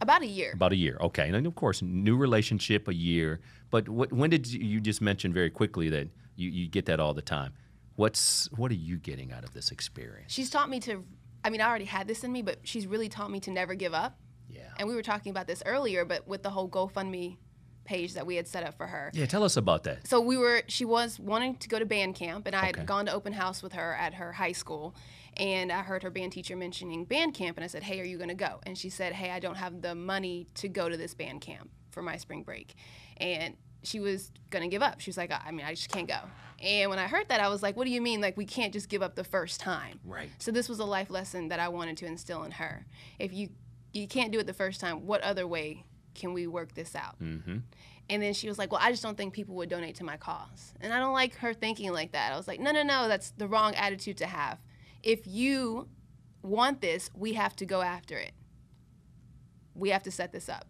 About 0.00 0.22
a 0.22 0.26
year. 0.26 0.50
About 0.52 0.72
a 0.72 0.76
year. 0.76 0.96
Okay. 1.00 1.28
And 1.28 1.46
of 1.46 1.54
course, 1.54 1.80
new 1.80 2.16
relationship, 2.16 2.88
a 2.88 2.94
year. 2.94 3.40
But 3.70 3.88
what, 3.88 4.12
when 4.12 4.30
did 4.30 4.48
you, 4.48 4.60
you 4.60 4.80
just 4.80 5.00
mention 5.00 5.32
very 5.32 5.48
quickly 5.50 5.88
that 5.90 6.08
you, 6.34 6.50
you 6.50 6.68
get 6.68 6.86
that 6.86 6.98
all 6.98 7.14
the 7.14 7.22
time? 7.22 7.52
What's 7.96 8.50
what 8.52 8.72
are 8.72 8.74
you 8.76 8.96
getting 8.96 9.32
out 9.32 9.44
of 9.44 9.52
this 9.54 9.70
experience? 9.70 10.32
She's 10.32 10.50
taught 10.50 10.68
me 10.68 10.80
to, 10.80 11.04
I 11.44 11.50
mean, 11.50 11.60
I 11.60 11.68
already 11.68 11.84
had 11.84 12.08
this 12.08 12.24
in 12.24 12.32
me, 12.32 12.42
but 12.42 12.58
she's 12.64 12.88
really 12.88 13.08
taught 13.08 13.30
me 13.30 13.38
to 13.40 13.52
never 13.52 13.76
give 13.76 13.94
up. 13.94 14.18
And 14.78 14.88
we 14.88 14.94
were 14.94 15.02
talking 15.02 15.30
about 15.30 15.46
this 15.46 15.62
earlier, 15.66 16.04
but 16.04 16.26
with 16.28 16.42
the 16.42 16.50
whole 16.50 16.68
GoFundMe 16.68 17.36
page 17.84 18.14
that 18.14 18.24
we 18.26 18.36
had 18.36 18.48
set 18.48 18.64
up 18.64 18.74
for 18.76 18.86
her. 18.86 19.10
Yeah. 19.12 19.26
Tell 19.26 19.44
us 19.44 19.56
about 19.58 19.82
that. 19.84 20.06
So 20.06 20.18
we 20.20 20.38
were, 20.38 20.62
she 20.68 20.84
was 20.86 21.20
wanting 21.20 21.56
to 21.56 21.68
go 21.68 21.78
to 21.78 21.84
band 21.84 22.14
camp, 22.14 22.46
and 22.46 22.56
I 22.56 22.68
Okay. 22.70 22.78
had 22.80 22.86
gone 22.86 23.06
to 23.06 23.12
open 23.12 23.34
house 23.34 23.62
with 23.62 23.74
her 23.74 23.94
at 23.94 24.14
her 24.14 24.32
high 24.32 24.52
school. 24.52 24.94
And 25.36 25.70
I 25.70 25.82
heard 25.82 26.02
her 26.02 26.10
band 26.10 26.32
teacher 26.32 26.56
mentioning 26.56 27.04
band 27.04 27.34
camp, 27.34 27.58
and 27.58 27.64
I 27.64 27.66
said, 27.66 27.82
Hey, 27.82 28.00
are 28.00 28.04
you 28.04 28.16
going 28.16 28.28
to 28.30 28.34
go? 28.34 28.60
And 28.64 28.78
she 28.78 28.88
said, 28.88 29.12
Hey, 29.12 29.30
I 29.32 29.38
don't 29.40 29.56
have 29.56 29.82
the 29.82 29.94
money 29.94 30.46
to 30.54 30.68
go 30.68 30.88
to 30.88 30.96
this 30.96 31.12
band 31.12 31.40
camp 31.42 31.68
for 31.90 32.02
my 32.02 32.16
spring 32.16 32.42
break. 32.42 32.74
And 33.18 33.56
she 33.82 34.00
was 34.00 34.30
going 34.48 34.62
to 34.62 34.68
give 34.68 34.80
up. 34.82 35.00
She 35.00 35.10
was 35.10 35.18
like, 35.18 35.30
I 35.30 35.40
I 35.46 35.50
mean, 35.50 35.66
I 35.66 35.74
just 35.74 35.90
can't 35.90 36.08
go. 36.08 36.20
And 36.62 36.88
when 36.88 36.98
I 36.98 37.06
heard 37.06 37.28
that, 37.28 37.40
I 37.40 37.48
was 37.48 37.62
like, 37.62 37.76
What 37.76 37.84
do 37.84 37.90
you 37.90 38.00
mean? 38.00 38.20
Like, 38.22 38.36
we 38.38 38.46
can't 38.46 38.72
just 38.72 38.88
give 38.88 39.02
up 39.02 39.14
the 39.16 39.24
first 39.24 39.60
time. 39.60 40.00
Right. 40.06 40.30
So 40.38 40.52
this 40.52 40.68
was 40.70 40.78
a 40.78 40.84
life 40.86 41.10
lesson 41.10 41.48
that 41.48 41.60
I 41.60 41.68
wanted 41.68 41.98
to 41.98 42.06
instill 42.06 42.44
in 42.44 42.52
her. 42.52 42.86
If 43.18 43.32
you 43.34 43.50
you 43.94 44.08
can't 44.08 44.32
do 44.32 44.38
it 44.38 44.46
the 44.46 44.52
first 44.52 44.80
time, 44.80 45.06
what 45.06 45.22
other 45.22 45.46
way 45.46 45.84
can 46.14 46.32
we 46.32 46.46
work 46.46 46.74
this 46.74 46.94
out? 46.94 47.20
Mm-hmm. 47.20 47.58
And 48.10 48.22
then 48.22 48.34
she 48.34 48.48
was 48.48 48.58
like, 48.58 48.70
"Well, 48.70 48.80
I 48.82 48.90
just 48.90 49.02
don't 49.02 49.16
think 49.16 49.32
people 49.32 49.54
would 49.56 49.70
donate 49.70 49.94
to 49.96 50.04
my 50.04 50.16
cause." 50.16 50.74
And 50.80 50.92
I 50.92 50.98
don't 50.98 51.14
like 51.14 51.36
her 51.36 51.54
thinking 51.54 51.92
like 51.92 52.12
that. 52.12 52.32
I 52.32 52.36
was 52.36 52.46
like, 52.46 52.60
"No, 52.60 52.70
no, 52.70 52.82
no, 52.82 53.08
that's 53.08 53.30
the 53.30 53.48
wrong 53.48 53.74
attitude 53.74 54.18
to 54.18 54.26
have. 54.26 54.58
If 55.02 55.26
you 55.26 55.88
want 56.42 56.80
this, 56.80 57.10
we 57.14 57.32
have 57.32 57.56
to 57.56 57.66
go 57.66 57.80
after 57.80 58.18
it. 58.18 58.32
We 59.74 59.88
have 59.90 60.02
to 60.02 60.10
set 60.10 60.32
this 60.32 60.48
up." 60.48 60.66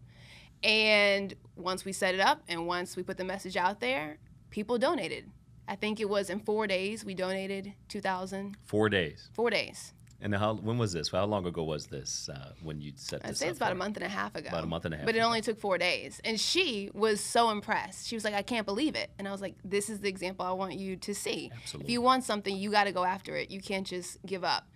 And 0.62 1.34
once 1.56 1.84
we 1.84 1.92
set 1.92 2.14
it 2.14 2.20
up 2.20 2.42
and 2.48 2.66
once 2.66 2.96
we 2.96 3.02
put 3.02 3.18
the 3.18 3.24
message 3.24 3.56
out 3.56 3.80
there, 3.80 4.18
people 4.50 4.78
donated. 4.78 5.30
I 5.68 5.76
think 5.76 6.00
it 6.00 6.08
was 6.08 6.30
in 6.30 6.40
4 6.40 6.66
days 6.66 7.04
we 7.04 7.14
donated 7.14 7.74
2000 7.88 8.56
Four 8.64 8.88
days. 8.88 9.28
4 9.34 9.50
days. 9.50 9.92
And 10.20 10.34
how 10.34 10.54
when 10.54 10.78
was 10.78 10.92
this? 10.92 11.10
How 11.10 11.24
long 11.26 11.46
ago 11.46 11.62
was 11.64 11.86
this 11.86 12.28
uh, 12.32 12.52
when 12.62 12.80
you 12.80 12.92
set 12.96 13.20
I'd 13.24 13.36
say 13.36 13.46
up 13.46 13.50
it's 13.50 13.58
about 13.58 13.68
for 13.68 13.72
a 13.72 13.78
month 13.78 13.96
and 13.96 14.06
a 14.06 14.08
half 14.08 14.34
ago. 14.34 14.48
About 14.48 14.64
a 14.64 14.66
month 14.66 14.84
and 14.84 14.94
a 14.94 14.96
half 14.96 15.06
But 15.06 15.16
it 15.16 15.20
only 15.20 15.40
took 15.40 15.60
four 15.60 15.76
days. 15.76 16.20
And 16.24 16.40
she 16.40 16.90
was 16.94 17.20
so 17.20 17.50
impressed. 17.50 18.08
She 18.08 18.16
was 18.16 18.24
like, 18.24 18.34
I 18.34 18.42
can't 18.42 18.66
believe 18.66 18.96
it. 18.96 19.10
And 19.18 19.28
I 19.28 19.32
was 19.32 19.40
like, 19.40 19.56
this 19.64 19.90
is 19.90 20.00
the 20.00 20.08
example 20.08 20.46
I 20.46 20.52
want 20.52 20.74
you 20.74 20.96
to 20.96 21.14
see. 21.14 21.50
If 21.78 21.90
you 21.90 22.00
want 22.00 22.24
something, 22.24 22.56
you 22.56 22.70
got 22.70 22.84
to 22.84 22.92
go 22.92 23.04
after 23.04 23.36
it. 23.36 23.50
You 23.50 23.60
can't 23.60 23.86
just 23.86 24.18
give 24.24 24.44
up. 24.44 24.66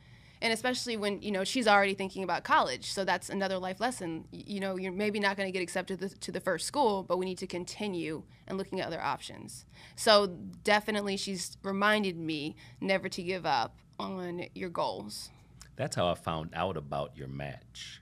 And 0.40 0.52
especially 0.52 0.96
when, 0.96 1.20
you 1.20 1.32
know, 1.32 1.42
she's 1.42 1.66
already 1.66 1.94
thinking 1.94 2.22
about 2.22 2.44
college. 2.44 2.92
So 2.92 3.04
that's 3.04 3.28
another 3.28 3.58
life 3.58 3.80
lesson. 3.80 4.24
You 4.30 4.60
know, 4.60 4.76
you're 4.76 4.92
maybe 4.92 5.18
not 5.18 5.36
going 5.36 5.48
to 5.48 5.52
get 5.52 5.62
accepted 5.62 5.98
to 6.00 6.08
the, 6.08 6.14
to 6.16 6.32
the 6.32 6.40
first 6.40 6.66
school, 6.66 7.02
but 7.02 7.18
we 7.18 7.24
need 7.24 7.38
to 7.38 7.46
continue 7.46 8.22
and 8.46 8.56
looking 8.56 8.80
at 8.80 8.86
other 8.86 9.00
options. 9.00 9.64
So 9.96 10.28
definitely 10.62 11.16
she's 11.16 11.56
reminded 11.64 12.16
me 12.16 12.54
never 12.80 13.08
to 13.08 13.22
give 13.22 13.44
up 13.44 13.76
on 13.98 14.44
your 14.54 14.70
goals. 14.70 15.30
That's 15.76 15.96
how 15.96 16.08
I 16.08 16.14
found 16.14 16.50
out 16.54 16.76
about 16.76 17.16
your 17.16 17.28
match. 17.28 18.00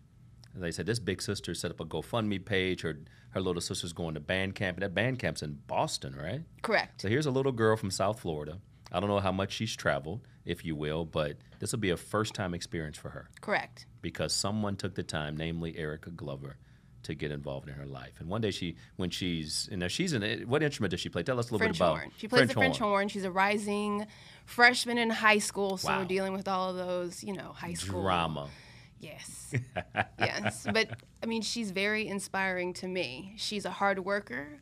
they 0.55 0.71
said 0.71 0.87
this 0.87 0.99
big 0.99 1.21
sister 1.21 1.53
set 1.55 1.71
up 1.71 1.81
a 1.81 1.85
GoFundMe 1.85 2.45
page. 2.45 2.83
Her 2.83 2.99
her 3.31 3.41
little 3.43 3.61
sister's 3.61 3.93
going 3.93 4.15
to 4.15 4.21
band 4.21 4.55
camp, 4.55 4.79
and 4.79 4.83
that 4.83 4.95
band 4.95 5.19
camp's 5.19 5.43
in 5.43 5.59
Boston, 5.67 6.15
right? 6.15 6.41
Correct. 6.62 7.03
So 7.03 7.09
here's 7.09 7.26
a 7.26 7.31
little 7.31 7.53
girl 7.53 7.76
from 7.76 7.91
South 7.91 8.21
Florida. 8.21 8.59
I 8.91 8.99
don't 8.99 9.11
know 9.11 9.21
how 9.21 9.33
much 9.33 9.53
she's 9.53 9.76
traveled, 9.76 10.23
if 10.47 10.65
you 10.65 10.75
will, 10.75 11.05
but 11.05 11.37
this 11.59 11.73
will 11.73 11.81
be 11.81 11.91
a 11.91 11.97
first 11.99 12.35
time 12.35 12.55
experience 12.55 12.97
for 12.97 13.11
her 13.11 13.29
Correct. 13.43 13.85
because 14.00 14.33
someone 14.33 14.76
took 14.76 14.95
the 14.95 15.03
time, 15.03 15.37
namely 15.37 15.76
Erika 15.76 16.09
Glover, 16.11 16.57
to 17.06 17.14
get 17.14 17.30
involved 17.30 17.68
in 17.68 17.75
her 17.75 17.86
life. 17.86 18.14
And 18.18 18.28
one 18.28 18.40
day 18.40 18.50
she, 18.50 18.76
when 18.96 19.10
she's, 19.10 19.68
you 19.70 19.76
know, 19.76 19.88
she's 19.88 20.12
in, 20.12 20.48
what 20.48 20.62
instrument 20.62 20.90
does 20.90 21.00
she 21.00 21.08
play? 21.08 21.22
Tell 21.22 21.38
us 21.38 21.50
a 21.50 21.54
little 21.54 21.58
French 21.58 21.78
bit 21.78 21.84
about 21.84 21.98
horn. 21.98 22.10
She 22.16 22.28
plays 22.28 22.48
the 22.48 22.54
French 22.54 22.78
horn. 22.78 23.08
She's 23.08 23.25
a 23.25 23.30
rising 23.30 24.06
freshman 24.44 24.98
in 24.98 25.10
high 25.10 25.38
school, 25.38 25.76
so 25.76 25.88
Wow. 25.88 26.00
we're 26.00 26.06
dealing 26.06 26.32
with 26.32 26.48
all 26.48 26.70
of 26.70 26.76
those, 26.76 27.22
you 27.25 27.32
know, 27.32 27.52
high 27.52 27.75
school 27.75 28.02
Drama. 28.02 28.48
Yes. 29.00 29.54
yes. 30.18 30.66
But 30.72 30.88
I 31.22 31.26
mean, 31.26 31.42
she's 31.42 31.70
very 31.70 32.08
inspiring 32.08 32.72
to 32.75 32.88
me. 32.88 33.34
She's 33.36 33.64
a 33.64 33.70
hard 33.70 34.00
worker. 34.00 34.60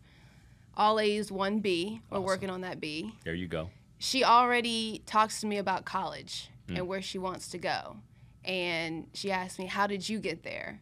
All 0.77 0.99
A's, 0.99 1.31
one 1.31 1.61
B. 1.61 2.01
We're 2.11 2.21
working 2.21 2.51
on 2.51 2.63
that 2.63 2.81
B. 2.81 3.15
There 3.25 3.35
you 3.35 3.47
go. 3.47 3.71
She 3.99 4.25
already 4.25 5.03
talks 5.07 5.41
to 5.41 5.47
me 5.47 5.59
about 5.59 5.85
college 5.85 6.51
mm. 6.69 6.77
and 6.77 6.89
where 6.89 7.01
she 7.01 7.17
wants 7.17 7.49
to 7.51 7.59
go. 7.59 7.97
And 8.45 9.07
she 9.15 9.31
asked 9.31 9.59
me, 9.59 9.67
"How 9.67 9.87
did 9.87 10.09
you 10.09 10.19
get 10.19 10.43
there? 10.43 10.81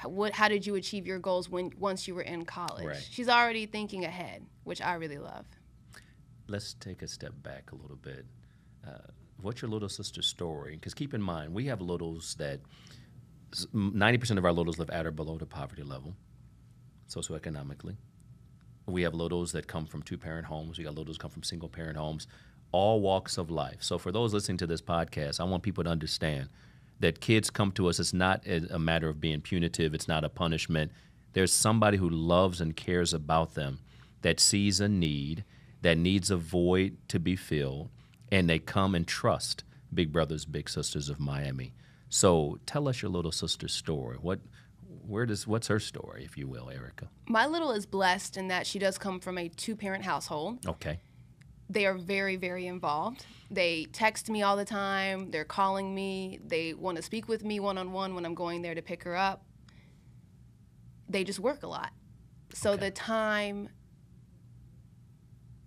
How- 0.00 0.08
What 0.08 0.32
how 0.32 0.48
did 0.48 0.66
you 0.66 0.76
achieve 0.76 1.06
your 1.06 1.18
goals 1.18 1.50
when 1.50 1.72
once 1.78 2.08
you 2.08 2.14
were 2.14 2.22
in 2.22 2.46
college?" 2.46 2.86
Right. 2.86 3.06
She's 3.10 3.28
already 3.28 3.66
thinking 3.66 4.04
ahead, 4.06 4.46
which 4.64 4.80
I 4.80 4.94
really 4.94 5.18
love. 5.18 5.44
Let's 6.46 6.72
take 6.74 7.02
a 7.02 7.08
step 7.08 7.34
back 7.42 7.70
a 7.72 7.74
little 7.74 7.98
bit. 7.98 8.24
Uh, 8.86 9.08
what's 9.42 9.60
your 9.60 9.70
little 9.70 9.90
sister's 9.90 10.26
story? 10.26 10.76
Because 10.76 10.94
keep 10.94 11.12
in 11.12 11.20
mind, 11.20 11.52
we 11.52 11.66
have 11.66 11.82
littles 11.82 12.34
that 12.36 12.60
90% 13.74 14.38
of 14.38 14.44
our 14.46 14.52
littles 14.52 14.78
live 14.78 14.88
at 14.90 15.04
or 15.06 15.10
below 15.10 15.36
the 15.36 15.44
poverty 15.46 15.82
level, 15.82 16.14
socioeconomically. 17.08 17.96
We 18.86 19.02
have 19.02 19.14
littles 19.14 19.52
that 19.52 19.66
come 19.66 19.84
from 19.86 20.02
two 20.02 20.16
parent 20.16 20.46
homes. 20.46 20.78
We 20.78 20.84
got 20.84 20.94
littles 20.94 21.18
come 21.18 21.30
from 21.30 21.42
single 21.42 21.68
parent 21.68 21.98
homes, 21.98 22.26
all 22.72 23.00
walks 23.00 23.36
of 23.38 23.50
life. 23.50 23.82
So 23.82 23.98
for 23.98 24.10
those 24.10 24.32
listening 24.32 24.58
to 24.58 24.66
this 24.66 24.80
podcast, 24.80 25.40
I 25.40 25.44
want 25.44 25.62
people 25.62 25.84
to 25.84 25.90
understand 25.90 26.48
that 27.00 27.20
kids 27.20 27.50
come 27.50 27.72
to 27.72 27.88
us. 27.88 27.98
It's 27.98 28.12
not 28.12 28.46
a 28.46 28.78
matter 28.78 29.08
of 29.08 29.20
being 29.20 29.40
punitive. 29.40 29.94
It's 29.94 30.08
not 30.08 30.24
a 30.24 30.28
punishment. 30.28 30.92
There's 31.32 31.52
somebody 31.52 31.96
who 31.96 32.08
loves 32.08 32.60
and 32.60 32.76
cares 32.76 33.12
about 33.12 33.54
them, 33.54 33.80
that 34.22 34.38
sees 34.38 34.80
a 34.80 34.88
need, 34.88 35.44
that 35.82 35.96
needs 35.96 36.30
a 36.30 36.36
void 36.36 36.98
to 37.08 37.18
be 37.18 37.36
filled, 37.36 37.88
and 38.30 38.50
they 38.50 38.58
come 38.58 38.94
and 38.94 39.06
trust 39.06 39.64
Big 39.94 40.12
Brothers 40.12 40.44
Big 40.44 40.68
Sisters 40.68 41.08
of 41.08 41.18
Miami. 41.18 41.72
So 42.10 42.58
tell 42.66 42.86
us 42.86 43.00
your 43.00 43.10
little 43.10 43.32
sister's 43.32 43.72
story. 43.72 44.18
What, 44.20 44.40
where 45.06 45.24
does, 45.24 45.46
what's 45.46 45.68
her 45.68 45.80
story, 45.80 46.24
if 46.24 46.36
you 46.36 46.48
will, 46.48 46.68
Erika? 46.68 47.08
My 47.28 47.46
little 47.46 47.70
is 47.70 47.86
blessed 47.86 48.36
in 48.36 48.48
that 48.48 48.66
she 48.66 48.78
does 48.78 48.98
come 48.98 49.20
from 49.20 49.38
a 49.38 49.48
two-parent 49.48 50.04
household. 50.04 50.58
Okay. 50.66 51.00
They 51.70 51.86
are 51.86 51.94
very 51.94 52.36
very 52.36 52.66
involved. 52.66 53.24
They 53.50 53.86
text 53.92 54.28
me 54.28 54.42
all 54.42 54.56
the 54.56 54.64
time. 54.64 55.30
They're 55.30 55.44
calling 55.44 55.94
me. 55.94 56.38
They 56.46 56.74
want 56.74 56.96
to 56.98 57.02
speak 57.02 57.28
with 57.28 57.44
me 57.44 57.58
one-on-one 57.60 58.14
when 58.14 58.24
i'm 58.26 58.34
going 58.34 58.62
there 58.62 58.74
to 58.74 58.82
pick 58.82 59.02
her 59.04 59.16
up. 59.16 59.44
They 61.08 61.24
just 61.24 61.40
work 61.40 61.62
a 61.62 61.66
lot. 61.66 61.90
So 62.52 62.72
Okay. 62.72 62.86
the 62.86 62.90
time 62.92 63.68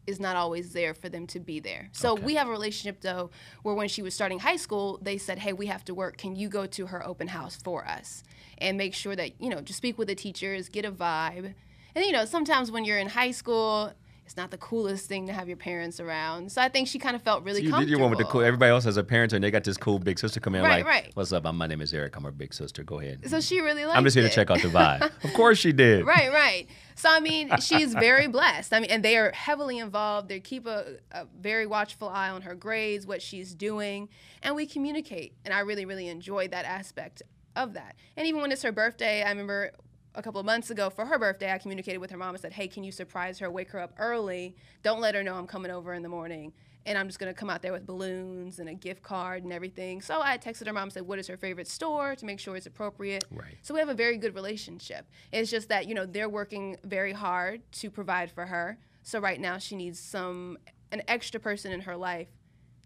is 0.06 0.20
not 0.20 0.36
always 0.36 0.74
there 0.74 0.94
for 0.94 1.08
them 1.08 1.26
to 1.28 1.40
be 1.40 1.62
there. 1.62 1.88
So 1.94 2.14
Okay. 2.14 2.24
we 2.24 2.36
have 2.36 2.48
a 2.48 2.52
relationship 2.52 3.00
though 3.02 3.32
where 3.64 3.74
when 3.76 3.88
she 3.88 4.02
was 4.02 4.14
starting 4.14 4.40
high 4.40 4.58
school 4.58 5.00
they 5.02 5.18
said 5.18 5.40
hey 5.40 5.54
we 5.54 5.68
have 5.68 5.86
to 5.86 5.94
work. 5.94 6.18
Can 6.18 6.36
you 6.36 6.50
go 6.50 6.66
to 6.66 6.88
her 6.88 7.06
open 7.06 7.28
house 7.30 7.56
for 7.56 7.88
us 7.88 8.24
and 8.58 8.78
make 8.78 8.94
sure 8.94 9.16
that 9.16 9.42
you 9.42 9.50
know 9.50 9.62
just 9.62 9.78
speak 9.78 9.98
with 9.98 10.10
the 10.10 10.16
teachers 10.16 10.68
get 10.68 10.84
a 10.86 10.92
vibe? 10.92 11.54
And 11.96 12.06
you 12.06 12.12
know 12.12 12.26
sometimes 12.26 12.70
when 12.72 12.84
you're 12.84 12.98
in 12.98 13.10
high 13.10 13.32
school 13.32 13.94
it's 14.26 14.38
not 14.38 14.52
the 14.52 14.58
coolest 14.58 15.08
thing 15.08 15.28
to 15.28 15.34
have 15.34 15.48
your 15.48 15.58
parents 15.58 16.00
around 16.00 16.52
so 16.52 16.62
i 16.62 16.70
think 16.70 16.88
she 16.88 17.00
kind 17.00 17.16
of 17.16 17.22
felt 17.22 17.44
really 17.44 17.60
So 17.68 17.78
you 17.78 17.80
did 17.86 17.90
your 17.90 18.00
one 18.00 18.10
with 18.10 18.20
the 18.20 18.26
cool. 18.26 18.42
Everybody 18.42 18.72
else 18.72 18.86
has 18.86 18.98
a 18.98 19.04
parent, 19.04 19.34
and 19.34 19.44
they 19.44 19.52
got 19.52 19.64
this 19.64 19.78
cool 19.78 20.00
big 20.00 20.20
sister 20.20 20.40
come 20.40 20.56
in. 20.56 20.64
Right, 20.64 20.84
like, 20.84 20.86
right. 20.86 21.12
what's 21.14 21.34
up? 21.34 21.46
I'm, 21.46 21.58
my 21.58 21.68
name 21.68 21.82
is 21.82 21.94
Eric. 21.94 22.16
I'm 22.16 22.24
her 22.24 22.32
big 22.32 22.54
sister. 22.54 22.84
Go 22.84 23.00
ahead. 23.00 23.30
so 23.30 23.40
she 23.40 23.60
really 23.60 23.86
liked 23.86 23.98
I'm 23.98 24.04
just 24.04 24.16
here 24.16 24.28
to 24.28 24.34
check 24.34 24.50
out 24.50 24.62
the 24.62 24.70
vibe. 24.70 25.02
of 25.24 25.34
course 25.34 25.58
she 25.58 25.72
did. 25.72 26.06
right, 26.06 26.32
right. 26.32 26.68
So 26.96 27.10
I 27.10 27.20
mean, 27.20 27.52
she's 27.60 27.94
very 27.94 28.28
blessed. 28.28 28.74
I 28.74 28.80
mean, 28.80 28.90
and 28.90 29.04
they 29.04 29.18
are 29.18 29.32
heavily 29.32 29.80
involved. 29.80 30.30
They 30.30 30.40
keep 30.40 30.66
a, 30.66 30.98
a 31.12 31.26
very 31.40 31.66
watchful 31.66 32.10
eye 32.10 32.30
on 32.30 32.44
her 32.44 32.56
grades, 32.56 33.06
what 33.06 33.22
she's 33.22 33.54
doing, 33.54 34.10
and 34.42 34.56
we 34.56 34.66
communicate. 34.66 35.34
And 35.46 35.54
I 35.54 35.60
really, 35.60 35.86
really 35.86 36.08
enjoyed 36.08 36.52
that 36.52 36.66
aspect 36.66 37.22
of 37.56 37.74
that. 37.74 37.96
And 38.18 38.28
even 38.28 38.42
when 38.42 38.52
it's 38.52 38.64
her 38.64 38.72
birthday, 38.72 39.24
I 39.24 39.30
remember 39.30 39.72
a 40.16 40.22
couple 40.22 40.40
of 40.40 40.46
months 40.46 40.70
ago 40.70 40.90
for 40.90 41.06
her 41.06 41.18
birthday, 41.18 41.52
I 41.52 41.58
communicated 41.58 42.00
with 42.00 42.12
her 42.12 42.18
mom 42.18 42.36
and 42.36 42.42
said, 42.42 42.54
"Hey, 42.54 42.68
can 42.68 42.84
you 42.84 42.92
surprise 42.92 43.40
her? 43.40 43.50
Wake 43.50 43.72
her 43.72 43.80
up 43.80 43.94
early. 43.98 44.56
Don't 44.82 45.02
let 45.02 45.16
her 45.16 45.24
know 45.24 45.36
I'm 45.36 45.48
coming 45.48 45.72
over 45.72 45.94
in 45.94 46.04
the 46.04 46.10
morning." 46.10 46.54
And 46.86 46.98
I'm 46.98 47.08
just 47.08 47.18
gonna 47.18 47.34
come 47.34 47.50
out 47.50 47.62
there 47.62 47.72
with 47.72 47.86
balloons 47.86 48.60
and 48.60 48.68
a 48.68 48.74
gift 48.74 49.04
card 49.04 49.44
and 49.44 49.54
everything. 49.54 50.02
So 50.02 50.22
I 50.22 50.38
texted 50.38 50.68
her 50.68 50.74
mom 50.74 50.84
and 50.84 50.94
said, 50.94 51.04
"What 51.04 51.18
is 51.18 51.28
her 51.28 51.38
favorite 51.38 51.68
store?" 51.68 52.16
to 52.16 52.26
make 52.26 52.40
sure 52.40 52.56
it's 52.58 52.66
appropriate. 52.66 53.24
Right. 53.32 53.58
So 53.62 53.74
we 53.74 53.80
have 53.80 53.90
a 53.90 53.94
very 53.94 54.18
good 54.18 54.36
relationship. 54.36 55.08
It's 55.32 55.50
just 55.50 55.70
that, 55.70 55.88
you 55.88 55.96
know, 55.96 56.06
they're 56.06 56.30
working 56.30 56.78
very 56.84 57.14
hard 57.14 57.62
to 57.74 57.90
provide 57.90 58.32
for 58.32 58.48
her. 58.48 58.78
So 59.02 59.20
right 59.20 59.40
now 59.40 59.58
she 59.58 59.76
needs 59.76 60.00
some 60.00 60.58
an 60.92 61.02
extra 61.08 61.40
person 61.40 61.72
in 61.72 61.82
her 61.82 61.96
life 61.96 62.28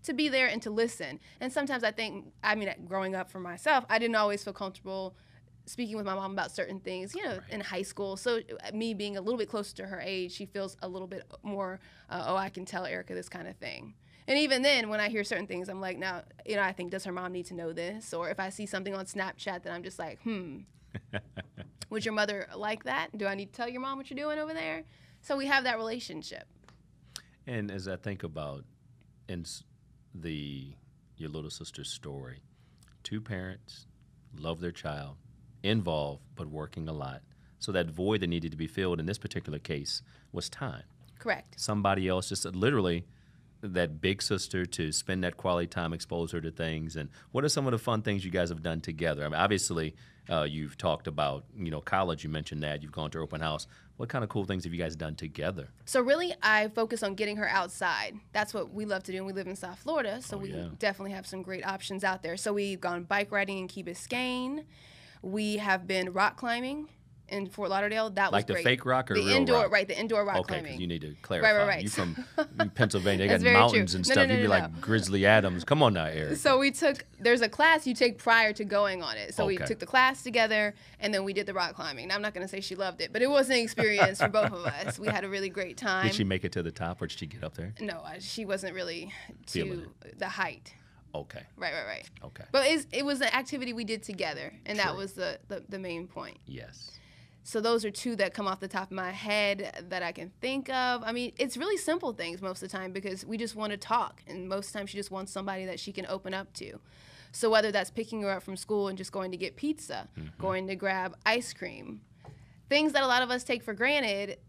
to 0.04 0.14
be 0.14 0.30
there 0.30 0.48
and 0.48 0.62
to 0.62 0.70
listen. 0.70 1.20
And 1.42 1.52
sometimes 1.52 1.84
I 1.84 1.92
think 1.92 2.34
I 2.44 2.56
mean 2.56 2.74
growing 2.86 3.16
up 3.16 3.30
for 3.30 3.40
myself, 3.40 3.84
I 3.90 4.00
didn't 4.00 4.16
always 4.16 4.44
feel 4.44 4.54
comfortable 4.54 5.18
speaking 5.68 5.98
with 5.98 6.06
my 6.06 6.16
mom 6.16 6.32
about 6.32 6.52
certain 6.52 6.80
things, 6.80 7.14
you 7.14 7.24
know, 7.24 7.40
in 7.50 7.62
high 7.62 7.82
school. 7.82 8.18
So 8.18 8.38
uh, 8.38 8.72
me 8.74 8.94
being 8.94 9.18
a 9.18 9.22
little 9.22 9.38
bit 9.38 9.50
closer 9.50 9.76
to 9.78 9.86
her 9.86 10.00
age, 10.00 10.32
she 10.32 10.46
feels 10.46 10.78
a 10.82 10.88
little 10.88 11.08
bit 11.08 11.24
more 11.44 11.80
uh, 12.10 12.26
oh, 12.28 12.36
I 12.36 12.50
can 12.50 12.66
tell 12.66 12.86
Erika 12.86 13.14
this 13.14 13.30
kind 13.30 13.48
of 13.48 13.56
thing. 13.58 13.94
And 14.28 14.38
even 14.40 14.62
then, 14.62 14.90
when 14.90 15.00
I 15.00 15.08
hear 15.10 15.24
certain 15.24 15.48
things, 15.48 15.70
I'm 15.70 15.80
like, 15.80 15.98
now, 15.98 16.24
you 16.46 16.56
know, 16.56 16.62
I 16.62 16.74
think, 16.74 16.92
does 16.92 17.06
her 17.06 17.14
mom 17.14 17.32
need 17.32 17.46
to 17.46 17.54
know 17.54 17.72
this? 17.72 18.14
Or 18.14 18.30
if 18.30 18.40
I 18.40 18.50
see 18.50 18.66
something 18.66 18.94
on 18.94 19.06
Snapchat 19.06 19.64
that 19.64 19.72
I'm 19.72 19.84
just 19.84 20.00
like, 20.00 20.22
hmm, 20.24 20.60
would 21.90 22.04
your 22.04 22.14
mother 22.14 22.48
like 22.56 22.84
that? 22.84 23.18
Do 23.18 23.26
I 23.26 23.36
need 23.36 23.54
to 23.54 23.54
tell 23.54 23.70
your 23.70 23.82
mom 23.82 23.98
what 23.98 24.10
you're 24.10 24.18
doing 24.18 24.38
over 24.38 24.54
there? 24.54 24.84
So 25.22 25.38
we 25.38 25.46
have 25.46 25.64
that 25.64 25.78
relationship. 25.78 26.46
And 27.46 27.72
as 27.72 27.88
I 27.88 27.96
think 27.96 28.24
about 28.24 28.66
in 29.30 29.46
the 30.14 30.74
your 31.16 31.30
little 31.30 31.50
sister's 31.50 31.90
story, 31.90 32.42
two 33.04 33.22
parents 33.22 33.88
love 34.38 34.60
their 34.60 34.72
child, 34.72 35.16
involved 35.64 36.22
but 36.36 36.48
working 36.48 36.88
a 36.88 36.94
lot. 36.94 37.22
So 37.60 37.72
that 37.72 37.90
void 37.90 38.22
that 38.22 38.28
needed 38.28 38.52
to 38.52 38.58
be 38.58 38.68
filled 38.68 39.00
in 39.00 39.06
this 39.06 39.18
particular 39.18 39.60
case 39.60 40.02
was 40.32 40.50
time. 40.50 40.84
Correct. 41.20 41.60
Somebody 41.60 42.08
else 42.08 42.30
just 42.30 42.46
literally 42.46 43.06
that 43.62 44.00
big 44.00 44.22
sister 44.22 44.68
to 44.68 44.92
spend 44.92 45.24
that 45.24 45.36
quality 45.36 45.66
time, 45.66 45.92
expose 45.92 46.32
her 46.32 46.40
to 46.40 46.52
things. 46.52 46.96
And 46.96 47.10
what 47.32 47.44
are 47.44 47.50
some 47.50 47.66
of 47.66 47.72
the 47.72 47.80
fun 47.80 48.04
things 48.04 48.24
you 48.24 48.30
guys 48.30 48.50
have 48.50 48.62
done 48.62 48.82
together? 48.82 49.26
I 49.26 49.30
mean, 49.30 49.40
obviously, 49.40 49.96
uh, 50.30 50.44
you've 50.44 50.78
talked 50.78 51.08
about 51.08 51.46
you 51.58 51.72
know 51.72 51.82
college. 51.82 52.24
You 52.24 52.30
mentioned 52.30 52.62
that 52.62 52.84
you've 52.84 52.92
gone 52.92 53.10
to 53.12 53.20
open 53.20 53.42
house. 53.42 53.66
What 53.96 54.10
kind 54.10 54.24
of 54.24 54.30
cool 54.30 54.46
things 54.46 54.64
have 54.66 54.74
you 54.74 54.80
guys 54.80 54.96
done 54.96 55.16
together? 55.16 55.70
So 55.86 56.02
really, 56.02 56.36
I 56.44 56.68
focus 56.68 57.02
on 57.02 57.16
getting 57.16 57.38
her 57.38 57.50
outside. 57.50 58.16
That's 58.32 58.54
what 58.54 58.72
we 58.72 58.86
love 58.86 59.02
to 59.06 59.12
do, 59.12 59.18
and 59.18 59.26
we 59.26 59.34
live 59.34 59.48
in 59.48 59.56
South 59.56 59.80
Florida, 59.80 60.22
so 60.22 60.36
Oh, 60.38 60.40
we 60.42 60.52
yeah. 60.54 60.68
definitely 60.78 61.14
have 61.14 61.26
some 61.26 61.42
great 61.42 61.66
options 61.66 62.04
out 62.04 62.22
there. 62.22 62.38
So 62.38 62.54
we've 62.54 62.80
gone 62.80 63.04
bike 63.06 63.32
riding 63.32 63.58
in 63.58 63.68
Key 63.68 63.84
Biscayne. 63.84 64.66
We 65.22 65.58
have 65.58 65.88
been 65.88 66.14
rock 66.14 66.38
climbing 66.38 66.90
in 67.30 67.46
Fort 67.48 67.70
Lauderdale. 67.70 68.10
That 68.12 68.32
Like 68.32 68.48
was 68.48 68.56
like 68.56 68.64
the 68.64 68.64
fake 68.64 68.86
rock 68.86 69.12
or 69.12 69.16
the 69.16 69.36
indoor, 69.36 69.64
rock? 69.64 69.72
right? 69.74 69.86
The 69.88 70.00
indoor 70.00 70.24
rock 70.24 70.38
Okay, 70.38 70.48
climbing. 70.48 70.64
because 70.64 70.80
you 70.80 70.88
need 70.88 71.02
to 71.02 71.14
clarify. 71.22 71.52
right. 71.52 71.58
right, 71.58 71.68
right. 71.68 71.84
You 71.84 71.90
from 71.90 72.70
Pennsylvania? 72.74 73.28
They 73.28 73.38
got 73.38 73.42
mountains 73.54 73.92
true. 73.92 73.98
and 74.00 74.08
No, 74.08 74.14
stuff. 74.14 74.28
no, 74.30 74.34
You'd 74.34 74.40
be 74.42 74.44
no, 74.44 74.50
like 74.50 74.72
no. 74.74 74.80
Grizzly 74.80 75.26
Adams. 75.26 75.66
Come 75.66 75.84
on 75.84 75.94
now, 75.96 76.06
Eric. 76.06 76.38
So 76.38 76.58
we 76.58 76.72
took 76.72 77.04
there's 77.20 77.42
a 77.42 77.50
class 77.50 77.86
you 77.86 77.94
take 77.94 78.18
prior 78.18 78.54
to 78.54 78.64
going 78.64 79.04
on 79.04 79.18
it. 79.18 79.34
So 79.34 79.46
we 79.46 79.58
took 79.58 79.80
the 79.80 79.86
class 79.86 80.24
together 80.24 80.74
and 81.02 81.14
then 81.14 81.26
we 81.26 81.34
did 81.34 81.48
the 81.48 81.54
rock 81.54 81.74
climbing. 81.76 82.08
Now, 82.08 82.16
I'm 82.16 82.22
not 82.22 82.34
going 82.34 82.46
to 82.46 82.50
say 82.50 82.62
she 82.62 82.76
loved 82.76 83.02
it, 83.02 83.12
but 83.12 83.22
it 83.22 83.30
was 83.30 83.50
an 83.50 83.58
experience 83.58 84.20
for 84.20 84.30
both 84.30 84.54
of 84.54 84.66
us. 84.66 84.98
We 84.98 85.08
had 85.08 85.26
a 85.26 85.30
really 85.30 85.50
great 85.50 85.76
time. 85.76 86.06
Did 86.08 86.16
she 86.16 86.24
make 86.24 86.46
it 86.46 86.54
to 86.54 86.64
the 86.64 86.72
top, 86.72 87.02
or 87.02 87.08
did 87.08 87.20
she 87.20 87.26
get 87.26 87.44
up 87.44 87.56
there? 87.56 87.74
no, 87.82 88.04
she 88.20 88.46
wasn't 88.46 88.74
really 88.74 89.12
to 89.48 89.88
the 90.18 90.30
height. 90.30 90.74
Okay, 91.18 91.44
Right, 91.56 91.74
right, 91.74 91.86
right. 91.86 92.10
okay, 92.24 92.44
But 92.52 92.68
it's, 92.68 92.86
it 92.92 93.04
was 93.06 93.22
an 93.22 93.34
activity 93.34 93.74
we 93.74 93.84
did 93.84 94.04
together, 94.04 94.54
and 94.66 94.78
that 94.80 94.96
was 94.96 95.14
the, 95.14 95.40
the, 95.48 95.64
the 95.70 95.80
main 95.80 96.08
point. 96.08 96.38
yes. 96.46 96.92
So 97.44 97.62
those 97.62 97.86
are 97.86 97.92
two 97.92 98.18
that 98.18 98.34
come 98.34 98.46
off 98.46 98.60
the 98.60 98.68
top 98.68 98.92
of 98.92 98.92
my 98.92 99.10
head 99.12 99.86
that 99.88 100.04
I 100.04 100.12
can 100.12 100.34
think 100.42 100.70
of. 100.70 101.02
I 101.06 101.14
mean, 101.14 101.32
it's 101.38 101.56
really 101.56 101.78
simple 101.78 102.12
things 102.12 102.42
most 102.42 102.62
of 102.62 102.70
the 102.70 102.78
time 102.78 102.92
because 102.92 103.26
we 103.26 103.38
just 103.38 103.56
want 103.56 103.72
to 103.72 103.78
talk, 103.78 104.22
and 104.28 104.50
most 104.50 104.68
of 104.68 104.74
the 104.74 104.80
time 104.80 104.86
she 104.88 104.98
just 104.98 105.12
wants 105.12 105.32
somebody 105.32 105.64
that 105.66 105.80
she 105.80 105.94
can 105.94 106.06
open 106.08 106.34
up 106.34 106.52
to. 106.56 106.78
So 107.32 107.50
whether 107.50 107.72
that's 107.72 107.90
picking 107.90 108.22
her 108.24 108.32
up 108.32 108.44
from 108.44 108.58
school 108.58 108.90
and 108.90 108.98
just 108.98 109.14
going 109.14 109.32
to 109.32 109.38
get 109.38 109.56
pizza, 109.56 110.10
mm-hmm. 110.20 110.42
going 110.42 110.68
to 110.68 110.76
grab 110.76 111.16
ice 111.26 111.54
cream, 111.54 112.02
things 112.68 112.92
that 112.92 113.04
a 113.04 113.08
lot 113.08 113.24
of 113.24 113.32
us 113.32 113.46
take 113.46 113.64
for 113.64 113.74
granted, 113.74 114.40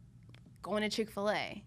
going 0.62 0.82
to 0.82 0.88
Chick 0.88 1.08
Fil 1.12 1.30
A. 1.30 1.62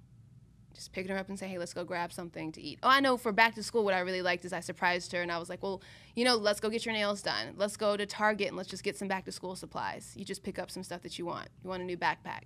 just 0.73 0.91
picking 0.91 1.11
her 1.11 1.17
up 1.17 1.29
and 1.29 1.37
say, 1.37 1.47
hey, 1.47 1.57
let's 1.57 1.73
go 1.73 1.83
grab 1.83 2.11
something 2.11 2.51
to 2.53 2.61
eat. 2.61 2.79
Oh, 2.83 2.89
I 2.89 2.99
know 2.99 3.17
for 3.17 3.31
back 3.31 3.55
to 3.55 3.63
school, 3.63 3.83
what 3.83 3.93
I 3.93 3.99
really 3.99 4.21
liked 4.21 4.45
is 4.45 4.53
I 4.53 4.59
surprised 4.59 5.11
her 5.11 5.21
and 5.21 5.31
I 5.31 5.37
was 5.37 5.49
like, 5.49 5.61
well, 5.63 5.81
you 6.15 6.25
know, 6.25 6.35
let's 6.35 6.59
go 6.59 6.69
get 6.69 6.85
your 6.85 6.93
nails 6.93 7.21
done. 7.21 7.53
Let's 7.57 7.77
go 7.77 7.97
to 7.97 8.05
Target 8.05 8.47
and 8.47 8.57
let's 8.57 8.69
just 8.69 8.83
get 8.83 8.97
some 8.97 9.07
back 9.07 9.25
to 9.25 9.31
school 9.31 9.55
supplies. 9.55 10.13
You 10.15 10.25
just 10.25 10.43
pick 10.43 10.59
up 10.59 10.71
some 10.71 10.83
stuff 10.83 11.01
that 11.03 11.17
you 11.19 11.25
want. 11.25 11.49
You 11.63 11.69
want 11.69 11.81
a 11.81 11.85
new 11.85 11.97
backpack, 11.97 12.43